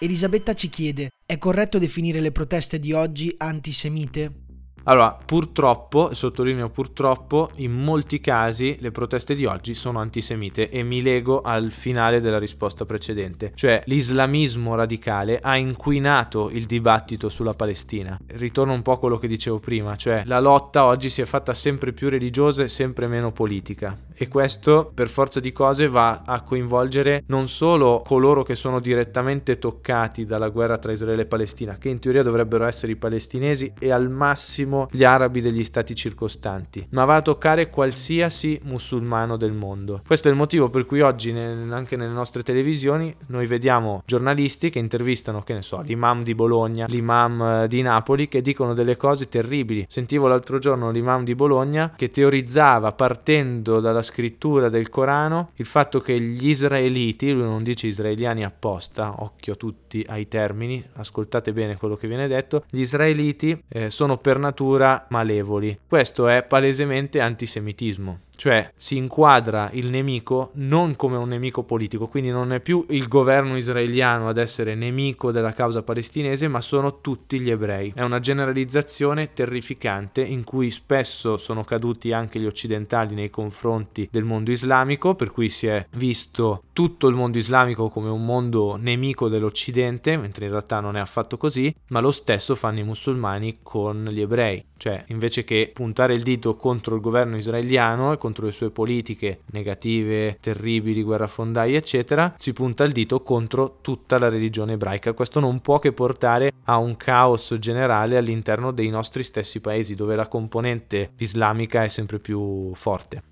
Elisabetta 0.00 0.54
ci 0.54 0.68
chiede, 0.68 1.10
è 1.26 1.38
corretto 1.38 1.78
definire 1.78 2.20
le 2.20 2.30
proteste 2.30 2.78
di 2.78 2.92
oggi 2.92 3.34
antisemite? 3.36 4.46
Allora, 4.84 5.18
purtroppo, 5.22 6.10
e 6.10 6.14
sottolineo 6.14 6.70
purtroppo, 6.70 7.50
in 7.56 7.72
molti 7.72 8.20
casi 8.20 8.78
le 8.80 8.90
proteste 8.90 9.34
di 9.34 9.44
oggi 9.44 9.74
sono 9.74 9.98
antisemite 9.98 10.70
e 10.70 10.82
mi 10.82 11.02
lego 11.02 11.42
al 11.42 11.72
finale 11.72 12.20
della 12.20 12.38
risposta 12.38 12.86
precedente, 12.86 13.52
cioè 13.54 13.82
l'islamismo 13.84 14.74
radicale 14.74 15.40
ha 15.42 15.56
inquinato 15.56 16.48
il 16.48 16.64
dibattito 16.64 17.28
sulla 17.28 17.52
Palestina. 17.52 18.18
Ritorno 18.28 18.72
un 18.72 18.80
po' 18.80 18.92
a 18.92 18.98
quello 18.98 19.18
che 19.18 19.28
dicevo 19.28 19.58
prima, 19.58 19.94
cioè 19.96 20.22
la 20.24 20.40
lotta 20.40 20.86
oggi 20.86 21.10
si 21.10 21.20
è 21.20 21.26
fatta 21.26 21.52
sempre 21.52 21.92
più 21.92 22.08
religiosa 22.08 22.62
e 22.62 22.68
sempre 22.68 23.08
meno 23.08 23.30
politica 23.30 24.07
e 24.20 24.26
questo 24.26 24.90
per 24.92 25.08
forza 25.08 25.38
di 25.38 25.52
cose 25.52 25.86
va 25.86 26.22
a 26.26 26.42
coinvolgere 26.42 27.22
non 27.26 27.46
solo 27.46 28.02
coloro 28.04 28.42
che 28.42 28.56
sono 28.56 28.80
direttamente 28.80 29.58
toccati 29.58 30.26
dalla 30.26 30.48
guerra 30.48 30.78
tra 30.78 30.90
Israele 30.90 31.22
e 31.22 31.26
Palestina, 31.26 31.78
che 31.78 31.88
in 31.88 32.00
teoria 32.00 32.24
dovrebbero 32.24 32.66
essere 32.66 32.92
i 32.92 32.96
palestinesi 32.96 33.72
e 33.78 33.92
al 33.92 34.10
massimo 34.10 34.88
gli 34.90 35.04
arabi 35.04 35.40
degli 35.40 35.62
stati 35.62 35.94
circostanti, 35.94 36.88
ma 36.90 37.04
va 37.04 37.16
a 37.16 37.22
toccare 37.22 37.70
qualsiasi 37.70 38.58
musulmano 38.64 39.36
del 39.36 39.52
mondo. 39.52 40.02
Questo 40.04 40.26
è 40.26 40.30
il 40.32 40.36
motivo 40.36 40.68
per 40.68 40.84
cui 40.84 41.00
oggi 41.00 41.30
anche 41.30 41.94
nelle 41.94 42.12
nostre 42.12 42.42
televisioni 42.42 43.14
noi 43.28 43.46
vediamo 43.46 44.02
giornalisti 44.04 44.70
che 44.70 44.80
intervistano, 44.80 45.42
che 45.42 45.54
ne 45.54 45.62
so, 45.62 45.80
l'imam 45.80 46.24
di 46.24 46.34
Bologna, 46.34 46.86
l'imam 46.88 47.40
eh, 47.42 47.68
di 47.68 47.82
Napoli 47.82 48.26
che 48.26 48.42
dicono 48.42 48.74
delle 48.74 48.96
cose 48.96 49.28
terribili. 49.28 49.86
Sentivo 49.88 50.26
l'altro 50.26 50.58
giorno 50.58 50.90
l'imam 50.90 51.22
di 51.22 51.36
Bologna 51.36 51.92
che 51.94 52.10
teorizzava 52.10 52.90
partendo 52.92 53.78
dalla 53.78 54.02
scrittura 54.08 54.68
del 54.68 54.88
Corano 54.88 55.50
il 55.56 55.66
fatto 55.66 56.00
che 56.00 56.18
gli 56.18 56.48
israeliti, 56.48 57.30
lui 57.32 57.42
non 57.42 57.62
dice 57.62 57.86
israeliani 57.86 58.44
apposta, 58.44 59.22
occhio 59.22 59.56
tutti 59.56 60.04
ai 60.08 60.28
termini, 60.28 60.82
ascoltate 60.94 61.52
bene 61.52 61.76
quello 61.76 61.96
che 61.96 62.08
viene 62.08 62.26
detto, 62.26 62.64
gli 62.70 62.80
israeliti 62.80 63.62
eh, 63.68 63.90
sono 63.90 64.16
per 64.18 64.38
natura 64.38 65.06
malevoli. 65.10 65.78
Questo 65.86 66.28
è 66.28 66.42
palesemente 66.42 67.20
antisemitismo 67.20 68.20
cioè 68.38 68.70
si 68.76 68.96
inquadra 68.96 69.68
il 69.72 69.90
nemico 69.90 70.50
non 70.54 70.94
come 70.94 71.16
un 71.16 71.28
nemico 71.28 71.64
politico, 71.64 72.06
quindi 72.06 72.30
non 72.30 72.52
è 72.52 72.60
più 72.60 72.86
il 72.90 73.08
governo 73.08 73.56
israeliano 73.56 74.28
ad 74.28 74.36
essere 74.36 74.76
nemico 74.76 75.32
della 75.32 75.52
causa 75.52 75.82
palestinese, 75.82 76.46
ma 76.46 76.60
sono 76.60 77.00
tutti 77.00 77.40
gli 77.40 77.50
ebrei. 77.50 77.92
È 77.96 78.02
una 78.02 78.20
generalizzazione 78.20 79.32
terrificante 79.32 80.20
in 80.22 80.44
cui 80.44 80.70
spesso 80.70 81.36
sono 81.36 81.64
caduti 81.64 82.12
anche 82.12 82.38
gli 82.38 82.46
occidentali 82.46 83.16
nei 83.16 83.28
confronti 83.28 84.08
del 84.08 84.22
mondo 84.22 84.52
islamico, 84.52 85.16
per 85.16 85.32
cui 85.32 85.48
si 85.48 85.66
è 85.66 85.84
visto 85.96 86.62
tutto 86.78 87.08
il 87.08 87.16
mondo 87.16 87.38
islamico 87.38 87.88
come 87.88 88.08
un 88.08 88.24
mondo 88.24 88.76
nemico 88.76 89.28
dell'occidente, 89.28 90.16
mentre 90.16 90.44
in 90.44 90.52
realtà 90.52 90.78
non 90.78 90.94
è 90.94 91.00
affatto 91.00 91.36
così, 91.36 91.74
ma 91.88 91.98
lo 91.98 92.12
stesso 92.12 92.54
fanno 92.54 92.78
i 92.78 92.84
musulmani 92.84 93.58
con 93.64 94.04
gli 94.12 94.20
ebrei, 94.20 94.64
cioè 94.76 95.02
invece 95.08 95.42
che 95.42 95.72
puntare 95.74 96.14
il 96.14 96.22
dito 96.22 96.54
contro 96.54 96.94
il 96.94 97.00
governo 97.00 97.36
israeliano 97.36 98.12
e 98.12 98.18
contro 98.18 98.46
le 98.46 98.52
sue 98.52 98.70
politiche 98.70 99.40
negative, 99.46 100.38
terribili, 100.40 101.02
guerrafondai, 101.02 101.74
eccetera, 101.74 102.32
si 102.38 102.52
punta 102.52 102.84
il 102.84 102.92
dito 102.92 103.22
contro 103.22 103.78
tutta 103.80 104.16
la 104.16 104.28
religione 104.28 104.74
ebraica. 104.74 105.14
Questo 105.14 105.40
non 105.40 105.60
può 105.60 105.80
che 105.80 105.90
portare 105.90 106.52
a 106.66 106.76
un 106.76 106.96
caos 106.96 107.56
generale 107.58 108.16
all'interno 108.16 108.70
dei 108.70 108.88
nostri 108.88 109.24
stessi 109.24 109.60
paesi, 109.60 109.96
dove 109.96 110.14
la 110.14 110.28
componente 110.28 111.10
islamica 111.16 111.82
è 111.82 111.88
sempre 111.88 112.20
più 112.20 112.72
forte. 112.74 113.27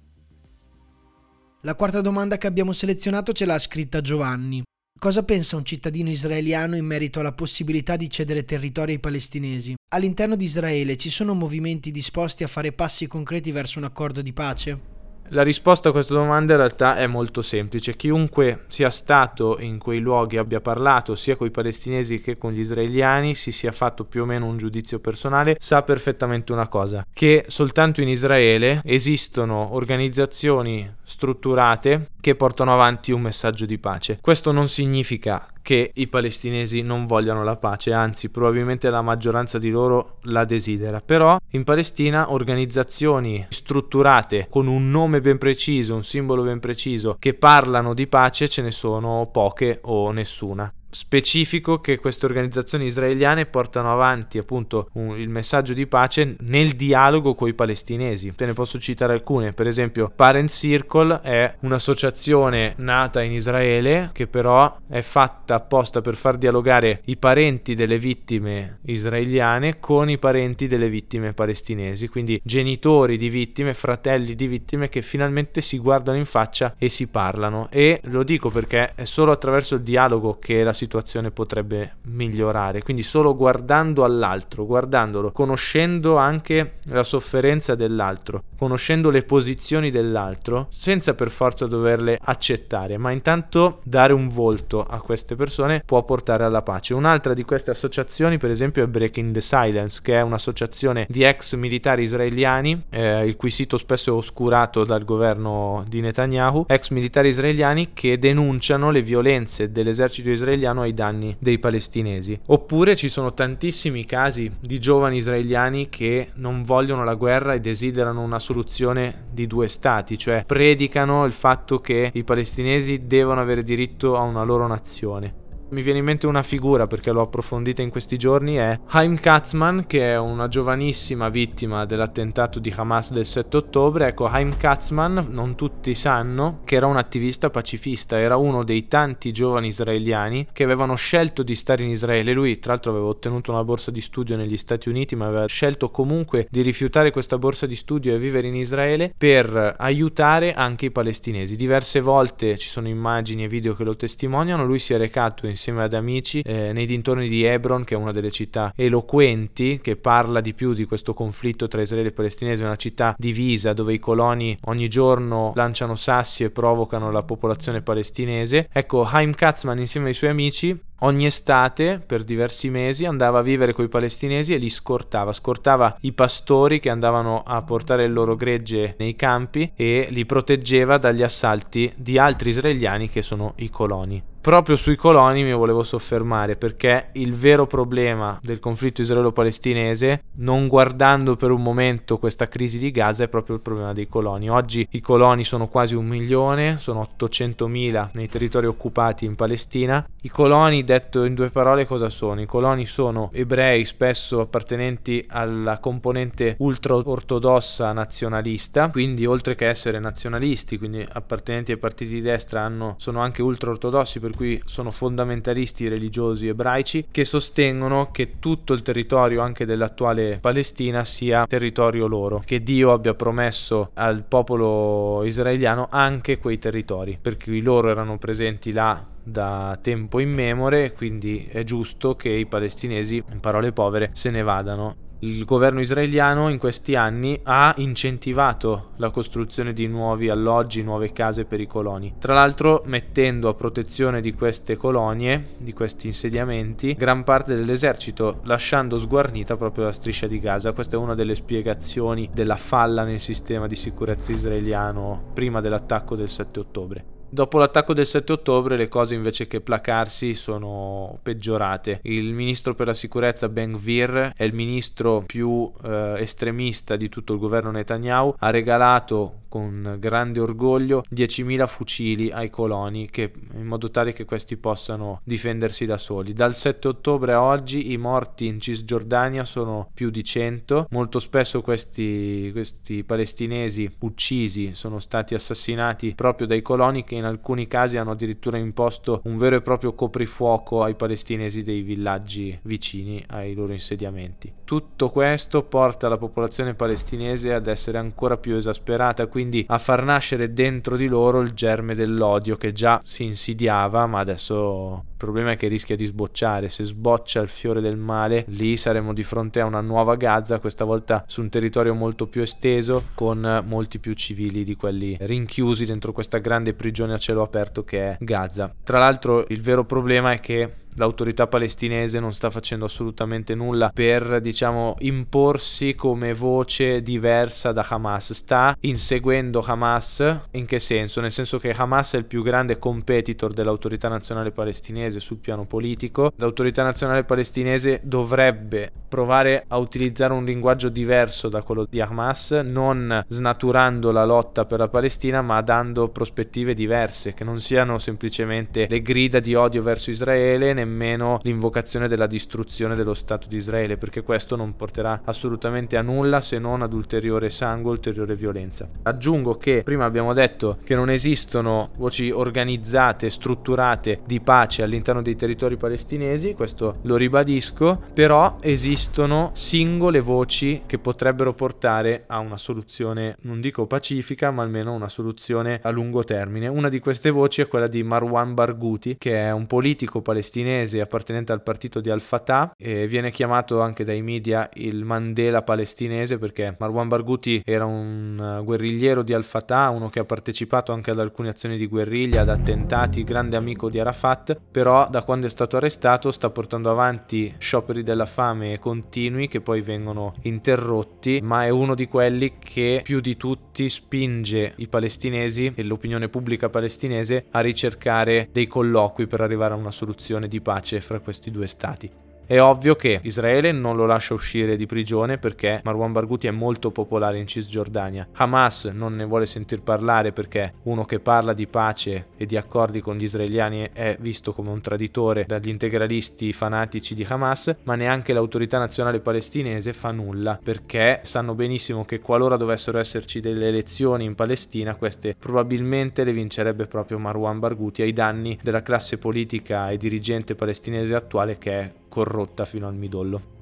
La 1.66 1.74
quarta 1.74 2.00
domanda 2.00 2.38
che 2.38 2.46
abbiamo 2.46 2.72
selezionato 2.72 3.32
ce 3.32 3.44
l'ha 3.44 3.58
scritta 3.58 4.00
Giovanni. 4.00 4.62
Cosa 4.96 5.24
pensa 5.24 5.56
un 5.56 5.64
cittadino 5.64 6.08
israeliano 6.08 6.76
in 6.76 6.84
merito 6.84 7.18
alla 7.18 7.32
possibilità 7.32 7.96
di 7.96 8.08
cedere 8.08 8.44
territori 8.44 8.92
ai 8.92 9.00
palestinesi? 9.00 9.74
All'interno 9.92 10.36
di 10.36 10.44
Israele 10.44 10.96
ci 10.96 11.10
sono 11.10 11.34
movimenti 11.34 11.90
disposti 11.90 12.44
a 12.44 12.46
fare 12.46 12.70
passi 12.70 13.08
concreti 13.08 13.50
verso 13.50 13.80
un 13.80 13.84
accordo 13.84 14.22
di 14.22 14.32
pace? 14.32 14.95
La 15.30 15.42
risposta 15.42 15.88
a 15.88 15.92
questa 15.92 16.14
domanda 16.14 16.52
in 16.52 16.58
realtà 16.58 16.96
è 16.96 17.06
molto 17.06 17.42
semplice. 17.42 17.96
Chiunque 17.96 18.64
sia 18.68 18.90
stato 18.90 19.58
in 19.58 19.78
quei 19.78 19.98
luoghi, 19.98 20.36
abbia 20.36 20.60
parlato 20.60 21.16
sia 21.16 21.36
con 21.36 21.46
i 21.46 21.50
palestinesi 21.50 22.20
che 22.20 22.38
con 22.38 22.52
gli 22.52 22.60
israeliani, 22.60 23.34
si 23.34 23.50
sia 23.50 23.72
fatto 23.72 24.04
più 24.04 24.22
o 24.22 24.24
meno 24.24 24.46
un 24.46 24.56
giudizio 24.56 25.00
personale, 25.00 25.56
sa 25.60 25.82
perfettamente 25.82 26.52
una 26.52 26.68
cosa, 26.68 27.04
che 27.12 27.44
soltanto 27.48 28.00
in 28.00 28.08
Israele 28.08 28.80
esistono 28.84 29.74
organizzazioni 29.74 30.88
strutturate 31.02 32.10
che 32.20 32.34
portano 32.34 32.72
avanti 32.72 33.12
un 33.12 33.22
messaggio 33.22 33.66
di 33.66 33.78
pace. 33.78 34.18
Questo 34.20 34.52
non 34.52 34.68
significa 34.68 35.48
che 35.66 35.90
i 35.94 36.06
palestinesi 36.06 36.82
non 36.82 37.06
vogliano 37.06 37.42
la 37.42 37.56
pace, 37.56 37.92
anzi 37.92 38.30
probabilmente 38.30 38.88
la 38.88 39.02
maggioranza 39.02 39.58
di 39.58 39.70
loro 39.70 40.18
la 40.22 40.44
desidera, 40.44 41.02
però 41.04 41.38
in 41.50 41.64
Palestina 41.64 42.30
organizzazioni 42.30 43.44
strutturate 43.48 44.46
con 44.48 44.68
un 44.68 44.88
nome 44.92 45.20
ben 45.20 45.38
preciso, 45.38 45.96
un 45.96 46.04
simbolo 46.04 46.44
ben 46.44 46.60
preciso, 46.60 47.16
che 47.18 47.34
parlano 47.34 47.94
di 47.94 48.06
pace 48.06 48.46
ce 48.46 48.62
ne 48.62 48.70
sono 48.70 49.28
poche 49.32 49.80
o 49.82 50.12
nessuna 50.12 50.72
specifico 50.96 51.78
che 51.78 51.98
queste 51.98 52.24
organizzazioni 52.24 52.86
israeliane 52.86 53.44
portano 53.44 53.92
avanti 53.92 54.38
appunto 54.38 54.88
un, 54.94 55.18
il 55.18 55.28
messaggio 55.28 55.74
di 55.74 55.86
pace 55.86 56.36
nel 56.48 56.70
dialogo 56.72 57.34
con 57.34 57.48
i 57.48 57.52
palestinesi. 57.52 58.34
Te 58.34 58.46
ne 58.46 58.54
posso 58.54 58.78
citare 58.78 59.12
alcune, 59.12 59.52
per 59.52 59.66
esempio 59.66 60.10
Parent 60.16 60.48
Circle 60.48 61.20
è 61.20 61.54
un'associazione 61.60 62.76
nata 62.78 63.20
in 63.20 63.32
Israele 63.32 64.08
che 64.14 64.26
però 64.26 64.74
è 64.88 65.02
fatta 65.02 65.56
apposta 65.56 66.00
per 66.00 66.16
far 66.16 66.38
dialogare 66.38 67.02
i 67.04 67.18
parenti 67.18 67.74
delle 67.74 67.98
vittime 67.98 68.78
israeliane 68.86 69.78
con 69.78 70.08
i 70.08 70.16
parenti 70.16 70.66
delle 70.66 70.88
vittime 70.88 71.34
palestinesi, 71.34 72.08
quindi 72.08 72.40
genitori 72.42 73.18
di 73.18 73.28
vittime, 73.28 73.74
fratelli 73.74 74.34
di 74.34 74.46
vittime 74.46 74.88
che 74.88 75.02
finalmente 75.02 75.60
si 75.60 75.76
guardano 75.76 76.16
in 76.16 76.24
faccia 76.24 76.74
e 76.78 76.88
si 76.88 77.08
parlano 77.08 77.68
e 77.70 78.00
lo 78.04 78.22
dico 78.22 78.48
perché 78.48 78.94
è 78.94 79.04
solo 79.04 79.30
attraverso 79.30 79.74
il 79.74 79.82
dialogo 79.82 80.38
che 80.38 80.62
la 80.62 80.72
situazione 80.72 80.84
potrebbe 80.88 81.96
migliorare, 82.02 82.82
quindi 82.82 83.02
solo 83.02 83.34
guardando 83.34 84.04
all'altro, 84.04 84.66
guardandolo, 84.66 85.32
conoscendo 85.32 86.16
anche 86.16 86.78
la 86.84 87.02
sofferenza 87.02 87.74
dell'altro, 87.74 88.42
conoscendo 88.58 89.10
le 89.10 89.22
posizioni 89.22 89.90
dell'altro, 89.90 90.66
senza 90.70 91.14
per 91.14 91.30
forza 91.30 91.66
doverle 91.66 92.18
accettare, 92.20 92.98
ma 92.98 93.10
intanto 93.10 93.80
dare 93.84 94.12
un 94.12 94.28
volto 94.28 94.84
a 94.84 95.00
queste 95.00 95.36
persone 95.36 95.82
può 95.84 96.04
portare 96.04 96.44
alla 96.44 96.62
pace. 96.62 96.94
Un'altra 96.94 97.34
di 97.34 97.44
queste 97.44 97.70
associazioni, 97.70 98.38
per 98.38 98.50
esempio, 98.50 98.84
è 98.84 98.86
Breaking 98.86 99.32
the 99.32 99.40
Silence, 99.40 100.00
che 100.02 100.14
è 100.14 100.22
un'associazione 100.22 101.06
di 101.08 101.22
ex 101.22 101.54
militari 101.54 102.02
israeliani, 102.02 102.84
eh, 102.90 103.26
il 103.26 103.36
cui 103.36 103.50
sito 103.50 103.76
spesso 103.76 104.10
è 104.10 104.16
oscurato 104.16 104.84
dal 104.84 105.04
governo 105.04 105.84
di 105.86 106.00
Netanyahu, 106.00 106.64
ex 106.68 106.90
militari 106.90 107.28
israeliani 107.28 107.92
che 107.92 108.18
denunciano 108.18 108.90
le 108.90 109.02
violenze 109.02 109.70
dell'esercito 109.70 110.30
israeliano 110.30 110.65
ai 110.66 110.94
danni 110.94 111.36
dei 111.38 111.58
palestinesi. 111.58 112.38
Oppure 112.46 112.96
ci 112.96 113.08
sono 113.08 113.34
tantissimi 113.34 114.04
casi 114.04 114.50
di 114.60 114.78
giovani 114.78 115.18
israeliani 115.18 115.88
che 115.88 116.30
non 116.34 116.62
vogliono 116.62 117.04
la 117.04 117.14
guerra 117.14 117.54
e 117.54 117.60
desiderano 117.60 118.22
una 118.22 118.38
soluzione 118.38 119.26
di 119.30 119.46
due 119.46 119.68
stati, 119.68 120.18
cioè 120.18 120.44
predicano 120.46 121.24
il 121.24 121.32
fatto 121.32 121.80
che 121.80 122.10
i 122.12 122.24
palestinesi 122.24 123.06
devono 123.06 123.40
avere 123.40 123.62
diritto 123.62 124.16
a 124.16 124.20
una 124.22 124.42
loro 124.42 124.66
nazione. 124.66 125.44
Mi 125.68 125.82
viene 125.82 125.98
in 125.98 126.04
mente 126.04 126.28
una 126.28 126.44
figura 126.44 126.86
perché 126.86 127.10
l'ho 127.10 127.22
approfondita 127.22 127.82
in 127.82 127.90
questi 127.90 128.16
giorni, 128.16 128.54
è 128.54 128.78
Haim 128.86 129.18
Katzman, 129.18 129.86
che 129.88 130.12
è 130.12 130.16
una 130.16 130.46
giovanissima 130.46 131.28
vittima 131.28 131.84
dell'attentato 131.84 132.60
di 132.60 132.72
Hamas 132.74 133.12
del 133.12 133.26
7 133.26 133.56
ottobre. 133.56 134.06
Ecco, 134.06 134.26
Haim 134.26 134.56
Katzman, 134.56 135.26
non 135.30 135.56
tutti 135.56 135.96
sanno, 135.96 136.60
che 136.64 136.76
era 136.76 136.86
un 136.86 136.96
attivista 136.96 137.50
pacifista, 137.50 138.16
era 138.16 138.36
uno 138.36 138.62
dei 138.62 138.86
tanti 138.86 139.32
giovani 139.32 139.66
israeliani 139.66 140.46
che 140.52 140.62
avevano 140.62 140.94
scelto 140.94 141.42
di 141.42 141.56
stare 141.56 141.82
in 141.82 141.90
Israele. 141.90 142.32
Lui, 142.32 142.60
tra 142.60 142.70
l'altro, 142.72 142.92
aveva 142.92 143.06
ottenuto 143.06 143.50
una 143.50 143.64
borsa 143.64 143.90
di 143.90 144.00
studio 144.00 144.36
negli 144.36 144.56
Stati 144.56 144.88
Uniti, 144.88 145.16
ma 145.16 145.26
aveva 145.26 145.46
scelto 145.46 145.90
comunque 145.90 146.46
di 146.48 146.62
rifiutare 146.62 147.10
questa 147.10 147.38
borsa 147.38 147.66
di 147.66 147.74
studio 147.74 148.14
e 148.14 148.18
vivere 148.18 148.46
in 148.46 148.54
Israele 148.54 149.12
per 149.18 149.74
aiutare 149.78 150.52
anche 150.52 150.86
i 150.86 150.90
palestinesi. 150.92 151.56
Diverse 151.56 152.00
volte 152.00 152.56
ci 152.56 152.68
sono 152.68 152.86
immagini 152.86 153.42
e 153.42 153.48
video 153.48 153.74
che 153.74 153.82
lo 153.82 153.96
testimoniano, 153.96 154.64
lui 154.64 154.78
si 154.78 154.94
è 154.94 154.96
recato 154.96 155.46
in 155.46 155.54
insieme 155.56 155.82
ad 155.82 155.94
amici 155.94 156.42
eh, 156.42 156.72
nei 156.72 156.86
dintorni 156.86 157.28
di 157.28 157.42
Hebron, 157.42 157.82
che 157.82 157.94
è 157.94 157.98
una 157.98 158.12
delle 158.12 158.30
città 158.30 158.72
eloquenti, 158.76 159.80
che 159.82 159.96
parla 159.96 160.40
di 160.40 160.54
più 160.54 160.74
di 160.74 160.84
questo 160.84 161.14
conflitto 161.14 161.66
tra 161.66 161.80
Israele 161.80 162.08
e 162.08 162.12
Palestinesi, 162.12 162.62
una 162.62 162.76
città 162.76 163.14
divisa 163.18 163.72
dove 163.72 163.94
i 163.94 163.98
coloni 163.98 164.56
ogni 164.66 164.88
giorno 164.88 165.52
lanciano 165.54 165.96
sassi 165.96 166.44
e 166.44 166.50
provocano 166.50 167.10
la 167.10 167.22
popolazione 167.22 167.82
palestinese. 167.82 168.68
Ecco, 168.70 169.04
Haim 169.04 169.32
Katzman 169.32 169.78
insieme 169.78 170.08
ai 170.08 170.14
suoi 170.14 170.30
amici 170.30 170.78
Ogni 171.00 171.26
estate, 171.26 172.02
per 172.04 172.24
diversi 172.24 172.70
mesi, 172.70 173.04
andava 173.04 173.40
a 173.40 173.42
vivere 173.42 173.74
con 173.74 173.84
i 173.84 173.88
palestinesi 173.88 174.54
e 174.54 174.56
li 174.56 174.70
scortava. 174.70 175.32
Scortava 175.32 175.94
i 176.00 176.12
pastori 176.12 176.80
che 176.80 176.88
andavano 176.88 177.42
a 177.42 177.60
portare 177.62 178.04
il 178.04 178.14
loro 178.14 178.34
gregge 178.34 178.94
nei 178.98 179.14
campi 179.14 179.72
e 179.74 180.06
li 180.10 180.24
proteggeva 180.24 180.96
dagli 180.96 181.22
assalti 181.22 181.92
di 181.96 182.16
altri 182.16 182.48
israeliani 182.48 183.10
che 183.10 183.20
sono 183.20 183.52
i 183.56 183.68
coloni 183.68 184.22
proprio 184.46 184.76
sui 184.76 184.94
coloni 184.94 185.42
mi 185.42 185.52
volevo 185.52 185.82
soffermare 185.82 186.54
perché 186.54 187.08
il 187.14 187.34
vero 187.34 187.66
problema 187.66 188.38
del 188.40 188.60
conflitto 188.60 189.02
israelo-palestinese, 189.02 190.22
non 190.36 190.68
guardando 190.68 191.34
per 191.34 191.50
un 191.50 191.60
momento 191.60 192.16
questa 192.18 192.46
crisi 192.46 192.78
di 192.78 192.92
Gaza, 192.92 193.24
è 193.24 193.28
proprio 193.28 193.56
il 193.56 193.62
problema 193.62 193.92
dei 193.92 194.06
coloni. 194.06 194.48
Oggi 194.48 194.86
i 194.92 195.00
coloni 195.00 195.42
sono 195.42 195.66
quasi 195.66 195.96
un 195.96 196.06
milione, 196.06 196.76
sono 196.78 197.08
800.000 197.18 198.10
nei 198.12 198.28
territori 198.28 198.66
occupati 198.66 199.24
in 199.24 199.34
Palestina. 199.34 200.06
I 200.22 200.28
coloni, 200.28 200.84
detto 200.84 201.24
in 201.24 201.34
due 201.34 201.50
parole, 201.50 201.84
cosa 201.84 202.08
sono? 202.08 202.40
I 202.40 202.46
coloni 202.46 202.86
sono 202.86 203.30
ebrei, 203.32 203.84
spesso 203.84 204.38
appartenenti 204.38 205.24
alla 205.28 205.80
componente 205.80 206.54
ultra-ortodossa 206.58 207.92
nazionalista, 207.92 208.90
quindi 208.90 209.26
oltre 209.26 209.56
che 209.56 209.66
essere 209.66 209.98
nazionalisti, 209.98 210.78
quindi 210.78 211.04
appartenenti 211.04 211.72
ai 211.72 211.78
partiti 211.78 212.14
di 212.14 212.20
destra, 212.20 212.60
hanno, 212.60 212.94
sono 212.98 213.18
anche 213.18 213.42
ultra-ortodossi, 213.42 214.20
per 214.20 214.34
cui 214.36 214.60
sono 214.66 214.92
fondamentalisti 214.92 215.88
religiosi 215.88 216.46
ebraici 216.46 217.06
che 217.10 217.24
sostengono 217.24 218.10
che 218.12 218.38
tutto 218.38 218.72
il 218.72 218.82
territorio 218.82 219.40
anche 219.40 219.64
dell'attuale 219.64 220.38
Palestina 220.40 221.04
sia 221.04 221.46
territorio 221.46 222.06
loro, 222.06 222.42
che 222.44 222.62
Dio 222.62 222.92
abbia 222.92 223.14
promesso 223.14 223.90
al 223.94 224.22
popolo 224.22 225.24
israeliano 225.24 225.88
anche 225.90 226.38
quei 226.38 226.58
territori, 226.58 227.18
per 227.20 227.36
cui 227.36 227.62
loro 227.62 227.88
erano 227.88 228.18
presenti 228.18 228.70
là 228.72 229.04
da 229.22 229.76
tempo 229.82 230.20
immemore, 230.20 230.92
quindi 230.92 231.48
è 231.50 231.64
giusto 231.64 232.14
che 232.14 232.28
i 232.28 232.46
palestinesi, 232.46 233.22
in 233.32 233.40
parole 233.40 233.72
povere, 233.72 234.10
se 234.12 234.30
ne 234.30 234.42
vadano 234.42 235.05
il 235.20 235.44
governo 235.44 235.80
israeliano 235.80 236.50
in 236.50 236.58
questi 236.58 236.94
anni 236.94 237.40
ha 237.44 237.72
incentivato 237.78 238.90
la 238.96 239.10
costruzione 239.10 239.72
di 239.72 239.86
nuovi 239.86 240.28
alloggi, 240.28 240.82
nuove 240.82 241.12
case 241.12 241.46
per 241.46 241.60
i 241.60 241.66
coloni. 241.66 242.14
Tra 242.18 242.34
l'altro 242.34 242.82
mettendo 242.84 243.48
a 243.48 243.54
protezione 243.54 244.20
di 244.20 244.34
queste 244.34 244.76
colonie, 244.76 245.54
di 245.56 245.72
questi 245.72 246.08
insediamenti, 246.08 246.94
gran 246.94 247.24
parte 247.24 247.54
dell'esercito, 247.54 248.40
lasciando 248.44 248.98
sguarnita 248.98 249.56
proprio 249.56 249.84
la 249.84 249.92
striscia 249.92 250.26
di 250.26 250.38
Gaza. 250.38 250.72
Questa 250.72 250.96
è 250.96 250.98
una 250.98 251.14
delle 251.14 251.34
spiegazioni 251.34 252.28
della 252.32 252.56
falla 252.56 253.04
nel 253.04 253.20
sistema 253.20 253.66
di 253.66 253.76
sicurezza 253.76 254.32
israeliano 254.32 255.30
prima 255.32 255.60
dell'attacco 255.60 256.14
del 256.14 256.28
7 256.28 256.60
ottobre. 256.60 257.15
Dopo 257.28 257.58
l'attacco 257.58 257.92
del 257.92 258.06
7 258.06 258.32
ottobre 258.32 258.76
le 258.76 258.88
cose 258.88 259.14
invece 259.14 259.46
che 259.46 259.60
placarsi 259.60 260.32
sono 260.34 261.18
peggiorate. 261.22 262.00
Il 262.02 262.32
ministro 262.32 262.74
per 262.74 262.86
la 262.86 262.94
sicurezza 262.94 263.48
Ben 263.48 263.72
Gvir 263.72 264.32
è 264.36 264.44
il 264.44 264.54
ministro 264.54 265.24
più 265.26 265.70
eh, 265.84 266.14
estremista 266.18 266.96
di 266.96 267.08
tutto 267.08 267.32
il 267.32 267.38
governo 267.38 267.70
Netanyahu, 267.70 268.36
ha 268.38 268.50
regalato 268.50 269.40
con 269.48 269.96
grande 269.98 270.40
orgoglio 270.40 271.04
10.000 271.14 271.66
fucili 271.66 272.30
ai 272.30 272.50
coloni 272.50 273.08
che, 273.10 273.32
in 273.54 273.66
modo 273.66 273.90
tale 273.90 274.12
che 274.12 274.24
questi 274.24 274.56
possano 274.56 275.20
difendersi 275.24 275.84
da 275.84 275.96
soli. 275.96 276.32
Dal 276.32 276.54
7 276.54 276.88
ottobre 276.88 277.32
a 277.32 277.42
oggi 277.42 277.92
i 277.92 277.96
morti 277.96 278.46
in 278.46 278.60
Cisgiordania 278.60 279.44
sono 279.44 279.90
più 279.94 280.10
di 280.10 280.24
100, 280.24 280.88
molto 280.90 281.18
spesso 281.18 281.62
questi, 281.62 282.50
questi 282.52 283.04
palestinesi 283.04 283.90
uccisi 284.00 284.74
sono 284.74 284.98
stati 284.98 285.34
assassinati 285.34 286.14
proprio 286.14 286.46
dai 286.46 286.62
coloni 286.62 287.04
che 287.04 287.14
in 287.14 287.24
alcuni 287.24 287.66
casi 287.66 287.96
hanno 287.96 288.12
addirittura 288.12 288.58
imposto 288.58 289.20
un 289.24 289.36
vero 289.36 289.56
e 289.56 289.62
proprio 289.62 289.94
coprifuoco 289.94 290.82
ai 290.82 290.94
palestinesi 290.94 291.62
dei 291.62 291.82
villaggi 291.82 292.58
vicini 292.62 293.22
ai 293.28 293.54
loro 293.54 293.72
insediamenti. 293.72 294.52
Tutto 294.64 295.10
questo 295.10 295.62
porta 295.62 296.08
la 296.08 296.18
popolazione 296.18 296.74
palestinese 296.74 297.52
ad 297.52 297.66
essere 297.66 297.98
ancora 297.98 298.36
più 298.36 298.56
esasperata, 298.56 299.26
quindi 299.36 299.66
a 299.68 299.76
far 299.76 300.02
nascere 300.02 300.54
dentro 300.54 300.96
di 300.96 301.08
loro 301.08 301.42
il 301.42 301.52
germe 301.52 301.94
dell'odio 301.94 302.56
che 302.56 302.72
già 302.72 303.02
si 303.04 303.22
insidiava, 303.22 304.06
ma 304.06 304.18
adesso 304.18 305.04
il 305.10 305.14
problema 305.18 305.50
è 305.50 305.56
che 305.58 305.68
rischia 305.68 305.94
di 305.94 306.06
sbocciare. 306.06 306.70
Se 306.70 306.84
sboccia 306.84 307.42
il 307.42 307.50
fiore 307.50 307.82
del 307.82 307.98
male, 307.98 308.46
lì 308.48 308.78
saremo 308.78 309.12
di 309.12 309.22
fronte 309.22 309.60
a 309.60 309.66
una 309.66 309.82
nuova 309.82 310.14
Gaza, 310.14 310.58
questa 310.58 310.86
volta 310.86 311.22
su 311.26 311.42
un 311.42 311.50
territorio 311.50 311.92
molto 311.92 312.26
più 312.26 312.40
esteso, 312.40 313.08
con 313.12 313.62
molti 313.66 313.98
più 313.98 314.14
civili 314.14 314.64
di 314.64 314.74
quelli 314.74 315.18
rinchiusi 315.20 315.84
dentro 315.84 316.12
questa 316.12 316.38
grande 316.38 316.72
prigione 316.72 317.12
a 317.12 317.18
cielo 317.18 317.42
aperto 317.42 317.84
che 317.84 318.12
è 318.12 318.16
Gaza. 318.18 318.74
Tra 318.82 318.98
l'altro 318.98 319.44
il 319.48 319.60
vero 319.60 319.84
problema 319.84 320.32
è 320.32 320.40
che 320.40 320.84
l'autorità 320.96 321.46
palestinese 321.46 322.20
non 322.20 322.32
sta 322.32 322.50
facendo 322.50 322.84
assolutamente 322.84 323.54
nulla 323.54 323.90
per, 323.92 324.40
diciamo, 324.40 324.96
imporsi 325.00 325.94
come 325.94 326.34
voce 326.34 327.02
diversa 327.02 327.72
da 327.72 327.86
Hamas. 327.88 328.32
Sta 328.32 328.76
inseguendo 328.80 329.64
Hamas 329.64 330.40
in 330.52 330.66
che 330.66 330.78
senso? 330.78 331.20
Nel 331.20 331.32
senso 331.32 331.58
che 331.58 331.70
Hamas 331.70 332.14
è 332.14 332.18
il 332.18 332.24
più 332.24 332.42
grande 332.42 332.78
competitor 332.78 333.52
dell'autorità 333.52 334.08
nazionale 334.08 334.50
palestinese 334.50 335.20
sul 335.20 335.38
piano 335.38 335.64
politico. 335.64 336.32
L'autorità 336.36 336.82
nazionale 336.82 337.24
palestinese 337.24 338.00
dovrebbe 338.02 338.92
provare 339.08 339.64
a 339.68 339.76
utilizzare 339.78 340.32
un 340.32 340.44
linguaggio 340.44 340.88
diverso 340.88 341.48
da 341.48 341.62
quello 341.62 341.86
di 341.88 342.00
Hamas, 342.00 342.50
non 342.64 343.24
snaturando 343.28 344.10
la 344.10 344.24
lotta 344.24 344.64
per 344.64 344.78
la 344.78 344.88
Palestina, 344.88 345.42
ma 345.42 345.60
dando 345.60 346.08
prospettive 346.08 346.74
diverse, 346.74 347.34
che 347.34 347.44
non 347.44 347.58
siano 347.60 347.98
semplicemente 347.98 348.86
le 348.88 349.02
grida 349.02 349.40
di 349.40 349.54
odio 349.54 349.82
verso 349.82 350.10
Israele, 350.10 350.72
nemmeno 350.86 351.40
l'invocazione 351.42 352.06
della 352.08 352.26
distruzione 352.26 352.94
dello 352.94 353.14
Stato 353.14 353.48
di 353.48 353.56
Israele, 353.56 353.96
perché 353.96 354.22
questo 354.22 354.54
non 354.56 354.76
porterà 354.76 355.22
assolutamente 355.24 355.96
a 355.96 356.02
nulla 356.02 356.40
se 356.40 356.58
non 356.58 356.82
ad 356.82 356.92
ulteriore 356.92 357.50
sangue, 357.50 357.90
ulteriore 357.90 358.36
violenza. 358.36 358.88
Aggiungo 359.02 359.56
che 359.56 359.82
prima 359.84 360.04
abbiamo 360.04 360.32
detto 360.32 360.78
che 360.84 360.94
non 360.94 361.10
esistono 361.10 361.90
voci 361.96 362.30
organizzate, 362.30 363.28
strutturate 363.28 364.20
di 364.24 364.40
pace 364.40 364.82
all'interno 364.82 365.22
dei 365.22 365.36
territori 365.36 365.76
palestinesi, 365.76 366.54
questo 366.54 366.96
lo 367.02 367.16
ribadisco, 367.16 368.00
però 368.14 368.56
esistono 368.60 369.50
singole 369.54 370.20
voci 370.20 370.82
che 370.86 370.98
potrebbero 370.98 371.52
portare 371.52 372.24
a 372.28 372.38
una 372.38 372.56
soluzione, 372.56 373.36
non 373.42 373.60
dico 373.60 373.86
pacifica, 373.86 374.50
ma 374.50 374.62
almeno 374.62 374.92
una 374.92 375.08
soluzione 375.08 375.80
a 375.82 375.90
lungo 375.90 376.22
termine. 376.22 376.68
Una 376.68 376.88
di 376.88 377.00
queste 377.00 377.30
voci 377.30 377.60
è 377.60 377.66
quella 377.66 377.88
di 377.88 378.02
Marwan 378.02 378.54
Barghouti, 378.54 379.16
che 379.18 379.34
è 379.34 379.50
un 379.50 379.66
politico 379.66 380.20
palestinese 380.20 380.75
appartenente 381.00 381.52
al 381.52 381.62
partito 381.62 382.00
di 382.00 382.10
Al-Fatah 382.10 382.74
e 382.76 383.06
viene 383.06 383.30
chiamato 383.30 383.80
anche 383.80 384.04
dai 384.04 384.22
media 384.22 384.68
il 384.74 385.04
Mandela 385.04 385.62
palestinese 385.62 386.38
perché 386.38 386.76
Marwan 386.78 387.08
Barghouti 387.08 387.62
era 387.64 387.84
un 387.84 388.60
guerrigliero 388.64 389.22
di 389.22 389.32
Al-Fatah, 389.32 389.90
uno 389.90 390.08
che 390.08 390.20
ha 390.20 390.24
partecipato 390.24 390.92
anche 390.92 391.10
ad 391.10 391.18
alcune 391.18 391.50
azioni 391.50 391.76
di 391.76 391.86
guerriglia, 391.86 392.42
ad 392.42 392.48
attentati, 392.48 393.24
grande 393.24 393.56
amico 393.56 393.88
di 393.88 393.98
Arafat, 393.98 394.58
però 394.70 395.08
da 395.08 395.22
quando 395.22 395.46
è 395.46 395.50
stato 395.50 395.76
arrestato 395.76 396.30
sta 396.30 396.50
portando 396.50 396.90
avanti 396.90 397.54
scioperi 397.58 398.02
della 398.02 398.26
fame 398.26 398.78
continui 398.78 399.48
che 399.48 399.60
poi 399.60 399.80
vengono 399.80 400.34
interrotti, 400.42 401.40
ma 401.42 401.64
è 401.64 401.68
uno 401.68 401.94
di 401.94 402.06
quelli 402.06 402.54
che 402.58 403.00
più 403.02 403.20
di 403.20 403.36
tutti 403.36 403.88
spinge 403.88 404.74
i 404.76 404.88
palestinesi 404.88 405.72
e 405.74 405.84
l'opinione 405.84 406.28
pubblica 406.28 406.68
palestinese 406.68 407.46
a 407.50 407.60
ricercare 407.60 408.48
dei 408.52 408.66
colloqui 408.66 409.26
per 409.26 409.40
arrivare 409.40 409.74
a 409.74 409.76
una 409.76 409.90
soluzione 409.90 410.48
di 410.48 410.60
pace 410.66 411.00
fra 411.00 411.20
questi 411.20 411.52
due 411.52 411.68
stati. 411.68 412.25
È 412.48 412.60
ovvio 412.60 412.94
che 412.94 413.18
Israele 413.22 413.72
non 413.72 413.96
lo 413.96 414.06
lascia 414.06 414.32
uscire 414.32 414.76
di 414.76 414.86
prigione 414.86 415.36
perché 415.36 415.80
Marwan 415.82 416.12
Barghouti 416.12 416.46
è 416.46 416.52
molto 416.52 416.92
popolare 416.92 417.40
in 417.40 417.48
Cisgiordania. 417.48 418.28
Hamas 418.34 418.84
non 418.84 419.16
ne 419.16 419.24
vuole 419.24 419.46
sentir 419.46 419.82
parlare 419.82 420.30
perché 420.30 420.74
uno 420.84 421.04
che 421.04 421.18
parla 421.18 421.52
di 421.54 421.66
pace 421.66 422.26
e 422.36 422.46
di 422.46 422.56
accordi 422.56 423.00
con 423.00 423.16
gli 423.16 423.24
israeliani 423.24 423.90
è 423.92 424.16
visto 424.20 424.52
come 424.52 424.70
un 424.70 424.80
traditore 424.80 425.44
dagli 425.44 425.70
integralisti 425.70 426.52
fanatici 426.52 427.16
di 427.16 427.26
Hamas, 427.28 427.78
ma 427.82 427.96
neanche 427.96 428.32
l'autorità 428.32 428.78
nazionale 428.78 429.18
palestinese 429.18 429.92
fa 429.92 430.12
nulla 430.12 430.56
perché 430.62 431.22
sanno 431.24 431.56
benissimo 431.56 432.04
che 432.04 432.20
qualora 432.20 432.56
dovessero 432.56 433.00
esserci 433.00 433.40
delle 433.40 433.66
elezioni 433.66 434.24
in 434.24 434.36
Palestina, 434.36 434.94
queste 434.94 435.34
probabilmente 435.36 436.22
le 436.22 436.30
vincerebbe 436.30 436.86
proprio 436.86 437.18
Marwan 437.18 437.58
Barghouti 437.58 438.02
ai 438.02 438.12
danni 438.12 438.56
della 438.62 438.82
classe 438.82 439.18
politica 439.18 439.90
e 439.90 439.96
dirigente 439.96 440.54
palestinese 440.54 441.12
attuale 441.16 441.58
che 441.58 441.72
è 441.72 441.92
corrotta 442.16 442.64
fino 442.64 442.88
al 442.88 442.94
midollo. 442.94 443.55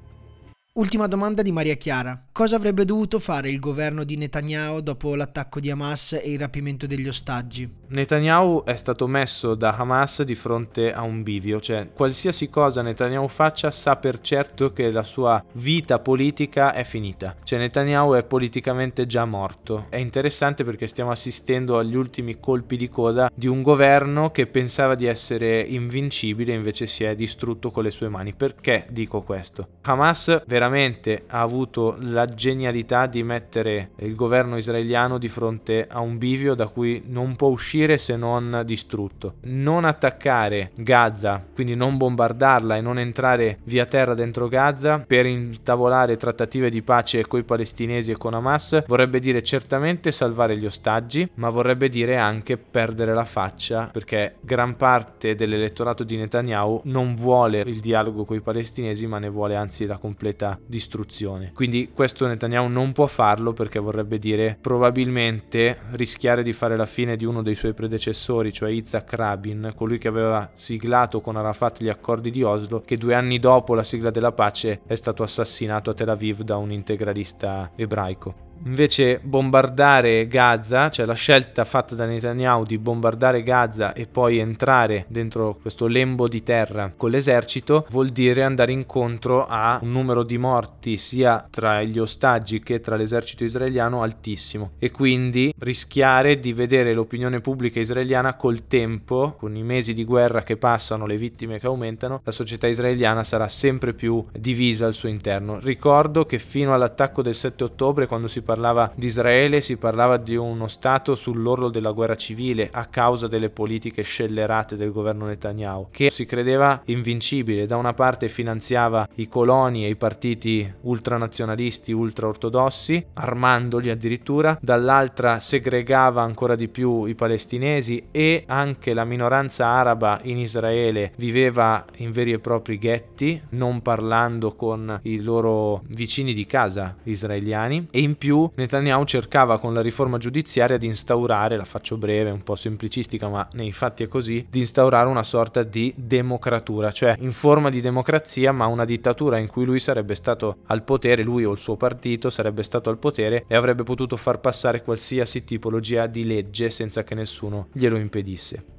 Ultima 0.77 1.07
domanda 1.07 1.41
di 1.41 1.53
Maria 1.53 1.75
Chiara. 1.75 2.21
Cosa 2.33 2.57
avrebbe 2.57 2.83
dovuto 2.83 3.17
fare 3.17 3.49
il 3.49 3.61
governo 3.61 4.03
di 4.03 4.17
Netanyahu 4.17 4.81
dopo 4.81 5.15
l'attacco 5.15 5.61
di 5.61 5.71
Hamas 5.71 6.19
e 6.21 6.33
il 6.33 6.37
rapimento 6.37 6.85
degli 6.85 7.07
ostaggi? 7.07 7.83
Netanyahu 7.87 8.63
è 8.65 8.75
stato 8.75 9.07
messo 9.07 9.55
da 9.55 9.77
Hamas 9.77 10.23
di 10.23 10.35
fronte 10.35 10.91
a 10.91 11.03
un 11.03 11.23
bivio, 11.23 11.61
cioè 11.61 11.87
qualsiasi 11.93 12.49
cosa 12.49 12.81
Netanyahu 12.81 13.29
faccia 13.29 13.71
sa 13.71 13.95
per 13.95 14.19
certo 14.19 14.73
che 14.73 14.91
la 14.91 15.03
sua 15.03 15.41
vita 15.53 15.99
politica 15.99 16.73
è 16.73 16.83
finita. 16.83 17.37
Cioè 17.41 17.57
Netanyahu 17.57 18.15
è 18.15 18.25
politicamente 18.25 19.05
già 19.05 19.23
morto. 19.23 19.85
È 19.87 19.95
interessante 19.95 20.65
perché 20.65 20.87
stiamo 20.87 21.11
assistendo 21.11 21.77
agli 21.77 21.95
ultimi 21.95 22.37
colpi 22.41 22.75
di 22.75 22.89
coda 22.89 23.31
di 23.33 23.47
un 23.47 23.61
governo 23.61 24.29
che 24.31 24.45
pensava 24.45 24.95
di 24.95 25.05
essere 25.05 25.61
invincibile 25.61 26.51
e 26.51 26.55
invece 26.55 26.85
si 26.85 27.05
è 27.05 27.15
distrutto 27.15 27.71
con 27.71 27.83
le 27.83 27.91
sue 27.91 28.09
mani. 28.09 28.33
Perché 28.33 28.87
dico 28.89 29.21
questo? 29.21 29.69
Hamas 29.83 30.43
veramente 30.45 30.63
veramente 30.65 31.23
ha 31.27 31.41
avuto 31.41 31.95
la 31.99 32.25
genialità 32.25 33.05
di 33.05 33.23
mettere 33.23 33.91
il 33.97 34.15
governo 34.15 34.57
israeliano 34.57 35.17
di 35.17 35.27
fronte 35.27 35.87
a 35.89 35.99
un 35.99 36.17
bivio 36.17 36.55
da 36.55 36.67
cui 36.67 37.03
non 37.05 37.35
può 37.35 37.49
uscire 37.49 37.97
se 37.97 38.15
non 38.15 38.63
distrutto. 38.65 39.35
Non 39.41 39.85
attaccare 39.85 40.71
Gaza, 40.75 41.43
quindi 41.53 41.75
non 41.75 41.97
bombardarla 41.97 42.75
e 42.75 42.81
non 42.81 42.97
entrare 42.97 43.59
via 43.65 43.85
terra 43.85 44.13
dentro 44.13 44.47
Gaza 44.47 45.03
per 45.05 45.25
intavolare 45.25 46.17
trattative 46.17 46.69
di 46.69 46.81
pace 46.81 47.25
con 47.27 47.39
i 47.39 47.43
palestinesi 47.43 48.11
e 48.11 48.17
con 48.17 48.33
Hamas 48.33 48.83
vorrebbe 48.87 49.19
dire 49.19 49.43
certamente 49.43 50.11
salvare 50.11 50.57
gli 50.57 50.65
ostaggi, 50.65 51.29
ma 51.35 51.49
vorrebbe 51.49 51.89
dire 51.89 52.17
anche 52.17 52.57
perdere 52.57 53.13
la 53.13 53.25
faccia 53.25 53.89
perché 53.91 54.35
gran 54.41 54.75
parte 54.75 55.35
dell'elettorato 55.35 56.03
di 56.03 56.17
Netanyahu 56.17 56.81
non 56.85 57.13
vuole 57.13 57.59
il 57.59 57.79
dialogo 57.79 58.25
con 58.25 58.35
i 58.35 58.41
palestinesi, 58.41 59.05
ma 59.05 59.19
ne 59.19 59.29
vuole 59.29 59.55
anzi 59.55 59.85
la 59.85 59.97
completa 59.97 60.54
distruzione. 60.65 61.51
Quindi 61.53 61.91
questo 61.93 62.27
Netanyahu 62.27 62.67
non 62.67 62.91
può 62.91 63.05
farlo 63.05 63.53
perché 63.53 63.79
vorrebbe 63.79 64.19
dire 64.19 64.57
probabilmente 64.59 65.79
rischiare 65.91 66.43
di 66.43 66.53
fare 66.53 66.75
la 66.75 66.85
fine 66.85 67.15
di 67.15 67.25
uno 67.25 67.41
dei 67.41 67.55
suoi 67.55 67.73
predecessori, 67.73 68.51
cioè 68.51 68.71
Yitzhak 68.71 69.13
Rabin, 69.13 69.73
colui 69.75 69.97
che 69.97 70.07
aveva 70.07 70.51
siglato 70.53 71.21
con 71.21 71.35
Arafat 71.35 71.81
gli 71.81 71.89
accordi 71.89 72.31
di 72.31 72.43
Oslo, 72.43 72.79
che 72.79 72.97
due 72.97 73.13
anni 73.13 73.39
dopo 73.39 73.73
la 73.73 73.83
sigla 73.83 74.11
della 74.11 74.31
pace 74.31 74.81
è 74.85 74.95
stato 74.95 75.23
assassinato 75.23 75.89
a 75.89 75.93
Tel 75.93 76.09
Aviv 76.09 76.41
da 76.41 76.57
un 76.57 76.71
integralista 76.71 77.71
ebraico. 77.75 78.44
Invece 78.63 79.19
bombardare 79.21 80.27
Gaza, 80.27 80.89
cioè 80.89 81.05
la 81.05 81.13
scelta 81.13 81.63
fatta 81.63 81.93
da 81.95 82.05
Netanyahu 82.05 82.65
di 82.65 82.77
bombardare 82.77 83.43
Gaza 83.43 83.93
e 83.93 84.07
poi 84.07 84.39
entrare 84.39 85.05
dentro 85.07 85.57
questo 85.61 85.87
lembo 85.87 86.27
di 86.27 86.41
terra 86.41 86.91
con 86.95 87.09
l'esercito, 87.09 87.85
vuol 87.89 88.09
dire 88.09 88.43
andare 88.43 88.71
incontro 88.71 89.45
a 89.45 89.79
un 89.81 89.91
numero 89.91 90.23
di 90.23 90.37
morti 90.37 90.97
sia 90.97 91.47
tra 91.49 91.83
gli 91.83 91.99
ostaggi 91.99 92.61
che 92.61 92.79
tra 92.79 92.95
l'esercito 92.95 93.43
israeliano 93.43 94.01
altissimo 94.01 94.71
e 94.79 94.91
quindi 94.91 95.53
rischiare 95.59 96.39
di 96.39 96.53
vedere 96.53 96.93
l'opinione 96.93 97.41
pubblica 97.41 97.79
israeliana 97.79 98.35
col 98.35 98.67
tempo, 98.67 99.35
con 99.37 99.55
i 99.55 99.63
mesi 99.63 99.93
di 99.93 100.03
guerra 100.05 100.43
che 100.43 100.57
passano, 100.57 101.05
le 101.05 101.17
vittime 101.17 101.59
che 101.59 101.67
aumentano, 101.67 102.21
la 102.23 102.31
società 102.31 102.67
israeliana 102.67 103.23
sarà 103.23 103.47
sempre 103.47 103.93
più 103.93 104.25
divisa 104.31 104.85
al 104.85 104.93
suo 104.93 105.09
interno. 105.09 105.59
Ricordo 105.59 106.25
che 106.25 106.39
fino 106.39 106.73
all'attacco 106.73 107.21
del 107.21 107.35
7 107.35 107.63
ottobre, 107.63 108.07
quando 108.07 108.27
si 108.27 108.41
parlava 108.45 108.91
di 108.95 109.07
Israele, 109.07 109.59
si 109.59 109.75
parlava 109.75 110.15
di 110.15 110.35
uno 110.37 110.67
Stato 110.67 111.15
sull'orlo 111.15 111.69
della 111.69 111.91
guerra 111.91 112.15
civile 112.15 112.69
a 112.71 112.85
causa 112.85 113.27
delle 113.27 113.49
politiche 113.49 114.03
scellerate 114.03 114.77
del 114.77 114.91
governo 114.91 115.25
Netanyahu, 115.25 115.87
che 115.91 116.09
si 116.09 116.25
credeva 116.25 116.81
invincibile. 116.85 117.65
Da 117.65 117.75
una 117.75 117.93
parte 117.93 118.29
finanziava 118.29 119.07
i 119.15 119.27
coloni 119.27 119.83
e 119.83 119.89
i 119.89 119.95
partiti 119.95 120.71
ultranazionalisti, 120.81 121.91
ultraortodossi, 121.91 123.05
armandoli 123.15 123.89
addirittura, 123.89 124.57
dall'altra 124.61 125.39
segregava 125.39 126.21
ancora 126.21 126.55
di 126.55 126.67
più 126.67 127.05
i 127.05 127.15
palestinesi 127.15 128.07
e 128.11 128.43
anche 128.45 128.93
la 128.93 129.03
minoranza 129.03 129.65
araba 129.65 130.19
in 130.23 130.37
Israele 130.37 131.13
viveva 131.17 131.83
in 131.97 132.11
veri 132.11 132.33
e 132.33 132.39
propri 132.39 132.77
ghetti, 132.77 133.41
non 133.49 133.81
parlando 133.81 134.53
con 134.53 134.99
i 135.03 135.21
loro 135.21 135.81
vicini 135.87 136.33
di 136.33 136.45
casa 136.45 136.95
israeliani 137.03 137.87
e 137.89 138.01
in 138.01 138.15
più 138.15 138.34
più 138.35 138.51
Netanyahu 138.55 139.05
cercava 139.05 139.57
con 139.57 139.73
la 139.73 139.81
riforma 139.81 140.17
giudiziaria 140.17 140.77
di 140.77 140.87
instaurare, 140.87 141.55
la 141.55 141.63
faccio 141.63 141.97
breve, 141.97 142.31
un 142.31 142.43
po' 142.43 142.55
semplicistica, 142.55 143.29
ma 143.29 143.47
nei 143.53 143.71
fatti 143.71 144.03
è 144.03 144.07
così, 144.07 144.45
di 144.49 144.59
instaurare 144.59 145.07
una 145.07 145.23
sorta 145.23 145.63
di 145.63 145.93
democratura, 145.95 146.91
cioè 146.91 147.15
in 147.19 147.31
forma 147.31 147.69
di 147.69 147.79
democrazia, 147.79 148.51
ma 148.51 148.65
una 148.65 148.83
dittatura 148.83 149.37
in 149.37 149.47
cui 149.47 149.63
lui 149.63 149.79
sarebbe 149.79 150.15
stato 150.15 150.57
al 150.65 150.83
potere, 150.83 151.23
lui 151.23 151.45
o 151.45 151.53
il 151.53 151.59
suo 151.59 151.77
partito 151.77 152.29
sarebbe 152.29 152.63
stato 152.63 152.89
al 152.89 152.97
potere 152.97 153.45
e 153.47 153.55
avrebbe 153.55 153.83
potuto 153.83 154.17
far 154.17 154.39
passare 154.39 154.83
qualsiasi 154.83 155.45
tipologia 155.45 156.07
di 156.07 156.25
legge 156.25 156.69
senza 156.69 157.03
che 157.03 157.15
nessuno 157.15 157.67
glielo 157.71 157.97
impedisse. 157.97 158.74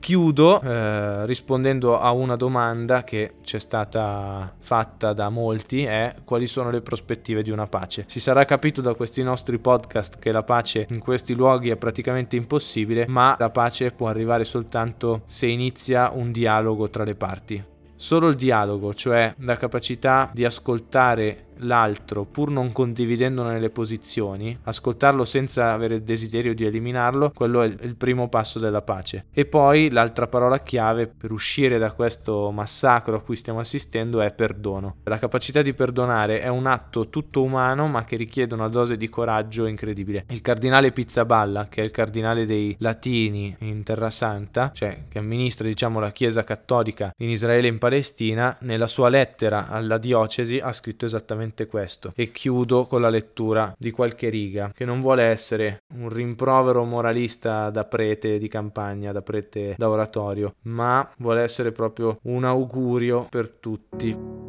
Chiudo 0.00 0.60
eh, 0.60 1.26
rispondendo 1.26 1.98
a 1.98 2.12
una 2.12 2.36
domanda 2.36 3.04
che 3.04 3.34
ci 3.42 3.56
è 3.56 3.58
stata 3.58 4.54
fatta 4.58 5.12
da 5.12 5.28
molti 5.28 5.84
è 5.84 6.14
quali 6.24 6.46
sono 6.46 6.70
le 6.70 6.80
prospettive 6.80 7.42
di 7.42 7.50
una 7.50 7.66
pace. 7.66 8.04
Si 8.08 8.20
sarà 8.20 8.44
capito 8.44 8.80
da 8.80 8.94
questi 8.94 9.22
nostri 9.22 9.58
podcast 9.58 10.18
che 10.18 10.32
la 10.32 10.42
pace 10.42 10.86
in 10.90 11.00
questi 11.00 11.34
luoghi 11.34 11.70
è 11.70 11.76
praticamente 11.76 12.36
impossibile, 12.36 13.06
ma 13.08 13.36
la 13.38 13.50
pace 13.50 13.90
può 13.90 14.08
arrivare 14.08 14.44
soltanto 14.44 15.22
se 15.26 15.46
inizia 15.46 16.10
un 16.14 16.32
dialogo 16.32 16.88
tra 16.88 17.04
le 17.04 17.14
parti. 17.14 17.62
Solo 18.00 18.28
il 18.28 18.36
dialogo, 18.36 18.94
cioè 18.94 19.34
la 19.38 19.56
capacità 19.56 20.30
di 20.32 20.44
ascoltare 20.44 21.46
l'altro, 21.60 22.24
pur 22.24 22.50
non 22.50 22.72
condividendone 22.72 23.58
le 23.58 23.70
posizioni, 23.70 24.56
ascoltarlo 24.62 25.24
senza 25.24 25.72
avere 25.72 25.96
il 25.96 26.02
desiderio 26.02 26.54
di 26.54 26.64
eliminarlo, 26.64 27.32
quello 27.34 27.62
è 27.62 27.66
il 27.66 27.96
primo 27.96 28.28
passo 28.28 28.58
della 28.58 28.82
pace. 28.82 29.26
E 29.32 29.46
poi 29.46 29.90
l'altra 29.90 30.26
parola 30.26 30.60
chiave 30.60 31.06
per 31.06 31.32
uscire 31.32 31.78
da 31.78 31.92
questo 31.92 32.50
massacro 32.50 33.16
a 33.16 33.20
cui 33.20 33.36
stiamo 33.36 33.60
assistendo 33.60 34.20
è 34.20 34.32
perdono. 34.32 34.96
La 35.04 35.18
capacità 35.18 35.62
di 35.62 35.74
perdonare 35.74 36.40
è 36.40 36.48
un 36.48 36.66
atto 36.66 37.08
tutto 37.08 37.42
umano 37.42 37.86
ma 37.88 38.04
che 38.04 38.16
richiede 38.16 38.54
una 38.54 38.68
dose 38.68 38.96
di 38.96 39.08
coraggio 39.08 39.66
incredibile. 39.66 40.24
Il 40.28 40.40
cardinale 40.40 40.92
Pizzaballa, 40.92 41.66
che 41.68 41.82
è 41.82 41.84
il 41.84 41.90
cardinale 41.90 42.46
dei 42.46 42.76
latini 42.78 43.54
in 43.60 43.82
Terra 43.82 44.10
Santa, 44.10 44.70
cioè 44.72 45.04
che 45.08 45.18
amministra 45.18 45.66
diciamo 45.66 46.00
la 46.00 46.12
Chiesa 46.12 46.44
cattolica 46.44 47.12
in 47.18 47.30
Israele 47.30 47.66
e 47.68 47.70
in 47.70 47.78
Palestina, 47.78 48.56
nella 48.60 48.86
sua 48.86 49.08
lettera 49.08 49.68
alla 49.68 49.98
diocesi 49.98 50.58
ha 50.58 50.72
scritto 50.72 51.04
esattamente 51.04 51.47
questo. 51.66 52.12
E 52.14 52.30
chiudo 52.30 52.86
con 52.86 53.00
la 53.00 53.08
lettura 53.08 53.74
di 53.78 53.90
qualche 53.90 54.28
riga, 54.28 54.72
che 54.74 54.84
non 54.84 55.00
vuole 55.00 55.24
essere 55.24 55.82
un 55.94 56.08
rimprovero 56.08 56.84
moralista 56.84 57.70
da 57.70 57.84
prete 57.84 58.38
di 58.38 58.48
campagna, 58.48 59.12
da 59.12 59.22
prete 59.22 59.74
da 59.76 59.88
oratorio, 59.88 60.54
ma 60.62 61.08
vuole 61.18 61.42
essere 61.42 61.72
proprio 61.72 62.18
un 62.22 62.44
augurio 62.44 63.26
per 63.28 63.48
tutti. 63.48 64.46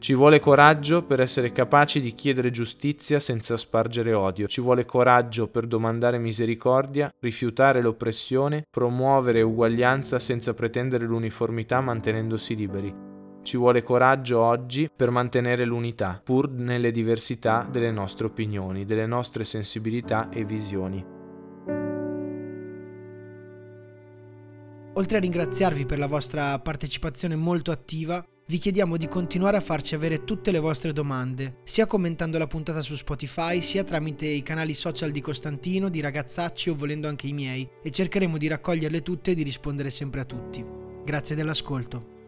Ci 0.00 0.14
vuole 0.14 0.40
coraggio 0.40 1.04
per 1.04 1.20
essere 1.20 1.52
capaci 1.52 2.00
di 2.00 2.14
chiedere 2.14 2.50
giustizia 2.50 3.20
senza 3.20 3.58
spargere 3.58 4.14
odio. 4.14 4.46
Ci 4.46 4.62
vuole 4.62 4.86
coraggio 4.86 5.46
per 5.46 5.66
domandare 5.66 6.16
misericordia, 6.16 7.12
rifiutare 7.20 7.82
l'oppressione, 7.82 8.64
promuovere 8.70 9.42
uguaglianza 9.42 10.18
senza 10.18 10.54
pretendere 10.54 11.04
l'uniformità 11.04 11.82
mantenendosi 11.82 12.56
liberi. 12.56 13.09
Ci 13.42 13.56
vuole 13.56 13.82
coraggio 13.82 14.40
oggi 14.40 14.90
per 14.94 15.10
mantenere 15.10 15.64
l'unità, 15.64 16.20
pur 16.22 16.50
nelle 16.50 16.92
diversità 16.92 17.66
delle 17.70 17.90
nostre 17.90 18.26
opinioni, 18.26 18.84
delle 18.84 19.06
nostre 19.06 19.44
sensibilità 19.44 20.28
e 20.28 20.44
visioni. 20.44 21.04
Oltre 24.94 25.16
a 25.16 25.20
ringraziarvi 25.20 25.86
per 25.86 25.98
la 25.98 26.06
vostra 26.06 26.58
partecipazione 26.58 27.34
molto 27.34 27.70
attiva, 27.70 28.22
vi 28.46 28.58
chiediamo 28.58 28.98
di 28.98 29.08
continuare 29.08 29.56
a 29.56 29.60
farci 29.60 29.94
avere 29.94 30.24
tutte 30.24 30.50
le 30.50 30.58
vostre 30.58 30.92
domande, 30.92 31.60
sia 31.64 31.86
commentando 31.86 32.36
la 32.36 32.46
puntata 32.46 32.82
su 32.82 32.94
Spotify, 32.94 33.62
sia 33.62 33.84
tramite 33.84 34.26
i 34.26 34.42
canali 34.42 34.74
social 34.74 35.12
di 35.12 35.20
Costantino, 35.22 35.88
di 35.88 36.00
Ragazzacci 36.00 36.68
o 36.68 36.74
volendo 36.74 37.08
anche 37.08 37.28
i 37.28 37.32
miei, 37.32 37.66
e 37.82 37.90
cercheremo 37.90 38.36
di 38.36 38.48
raccoglierle 38.48 39.02
tutte 39.02 39.30
e 39.30 39.34
di 39.34 39.44
rispondere 39.44 39.88
sempre 39.88 40.20
a 40.20 40.24
tutti. 40.24 40.62
Grazie 41.04 41.36
dell'ascolto. 41.36 42.19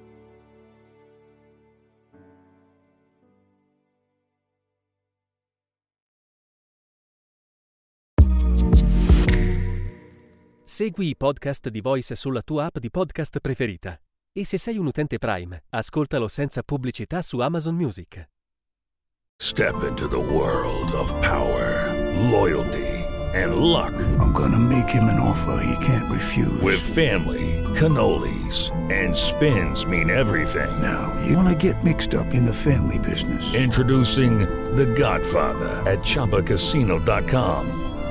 Segui 10.72 11.08
i 11.08 11.16
podcast 11.16 11.68
di 11.68 11.82
Voice 11.82 12.14
sulla 12.14 12.40
tua 12.40 12.64
app 12.64 12.78
di 12.78 12.88
podcast 12.88 13.40
preferita. 13.40 13.94
E 14.32 14.46
se 14.46 14.56
sei 14.56 14.78
un 14.78 14.86
utente 14.86 15.18
Prime, 15.18 15.64
ascoltalo 15.68 16.28
senza 16.28 16.62
pubblicità 16.62 17.20
su 17.20 17.40
Amazon 17.40 17.74
Music. 17.74 18.30
Step 19.36 19.82
into 19.86 20.08
the 20.08 20.16
world 20.16 20.94
of 20.94 21.12
power, 21.20 21.92
loyalty 22.30 23.04
and 23.34 23.56
luck. 23.56 23.92
I'm 24.18 24.32
gonna 24.32 24.58
make 24.58 24.88
him 24.88 25.10
an 25.10 25.20
offer 25.20 25.62
he 25.62 25.76
can't 25.84 26.10
refuse. 26.10 26.62
With 26.62 26.80
family, 26.80 27.62
cannolis 27.74 28.72
and 28.90 29.14
spins 29.14 29.84
mean 29.84 30.08
everything. 30.08 30.70
Now, 30.80 31.14
you 31.26 31.36
wanna 31.36 31.54
get 31.54 31.84
mixed 31.84 32.14
up 32.14 32.32
in 32.32 32.44
the 32.44 32.54
family 32.54 32.98
business. 32.98 33.44
Introducing 33.52 34.38
The 34.74 34.86
Godfather 34.86 35.82
at 35.84 36.02
ChumbaCasino.com. 36.02 37.91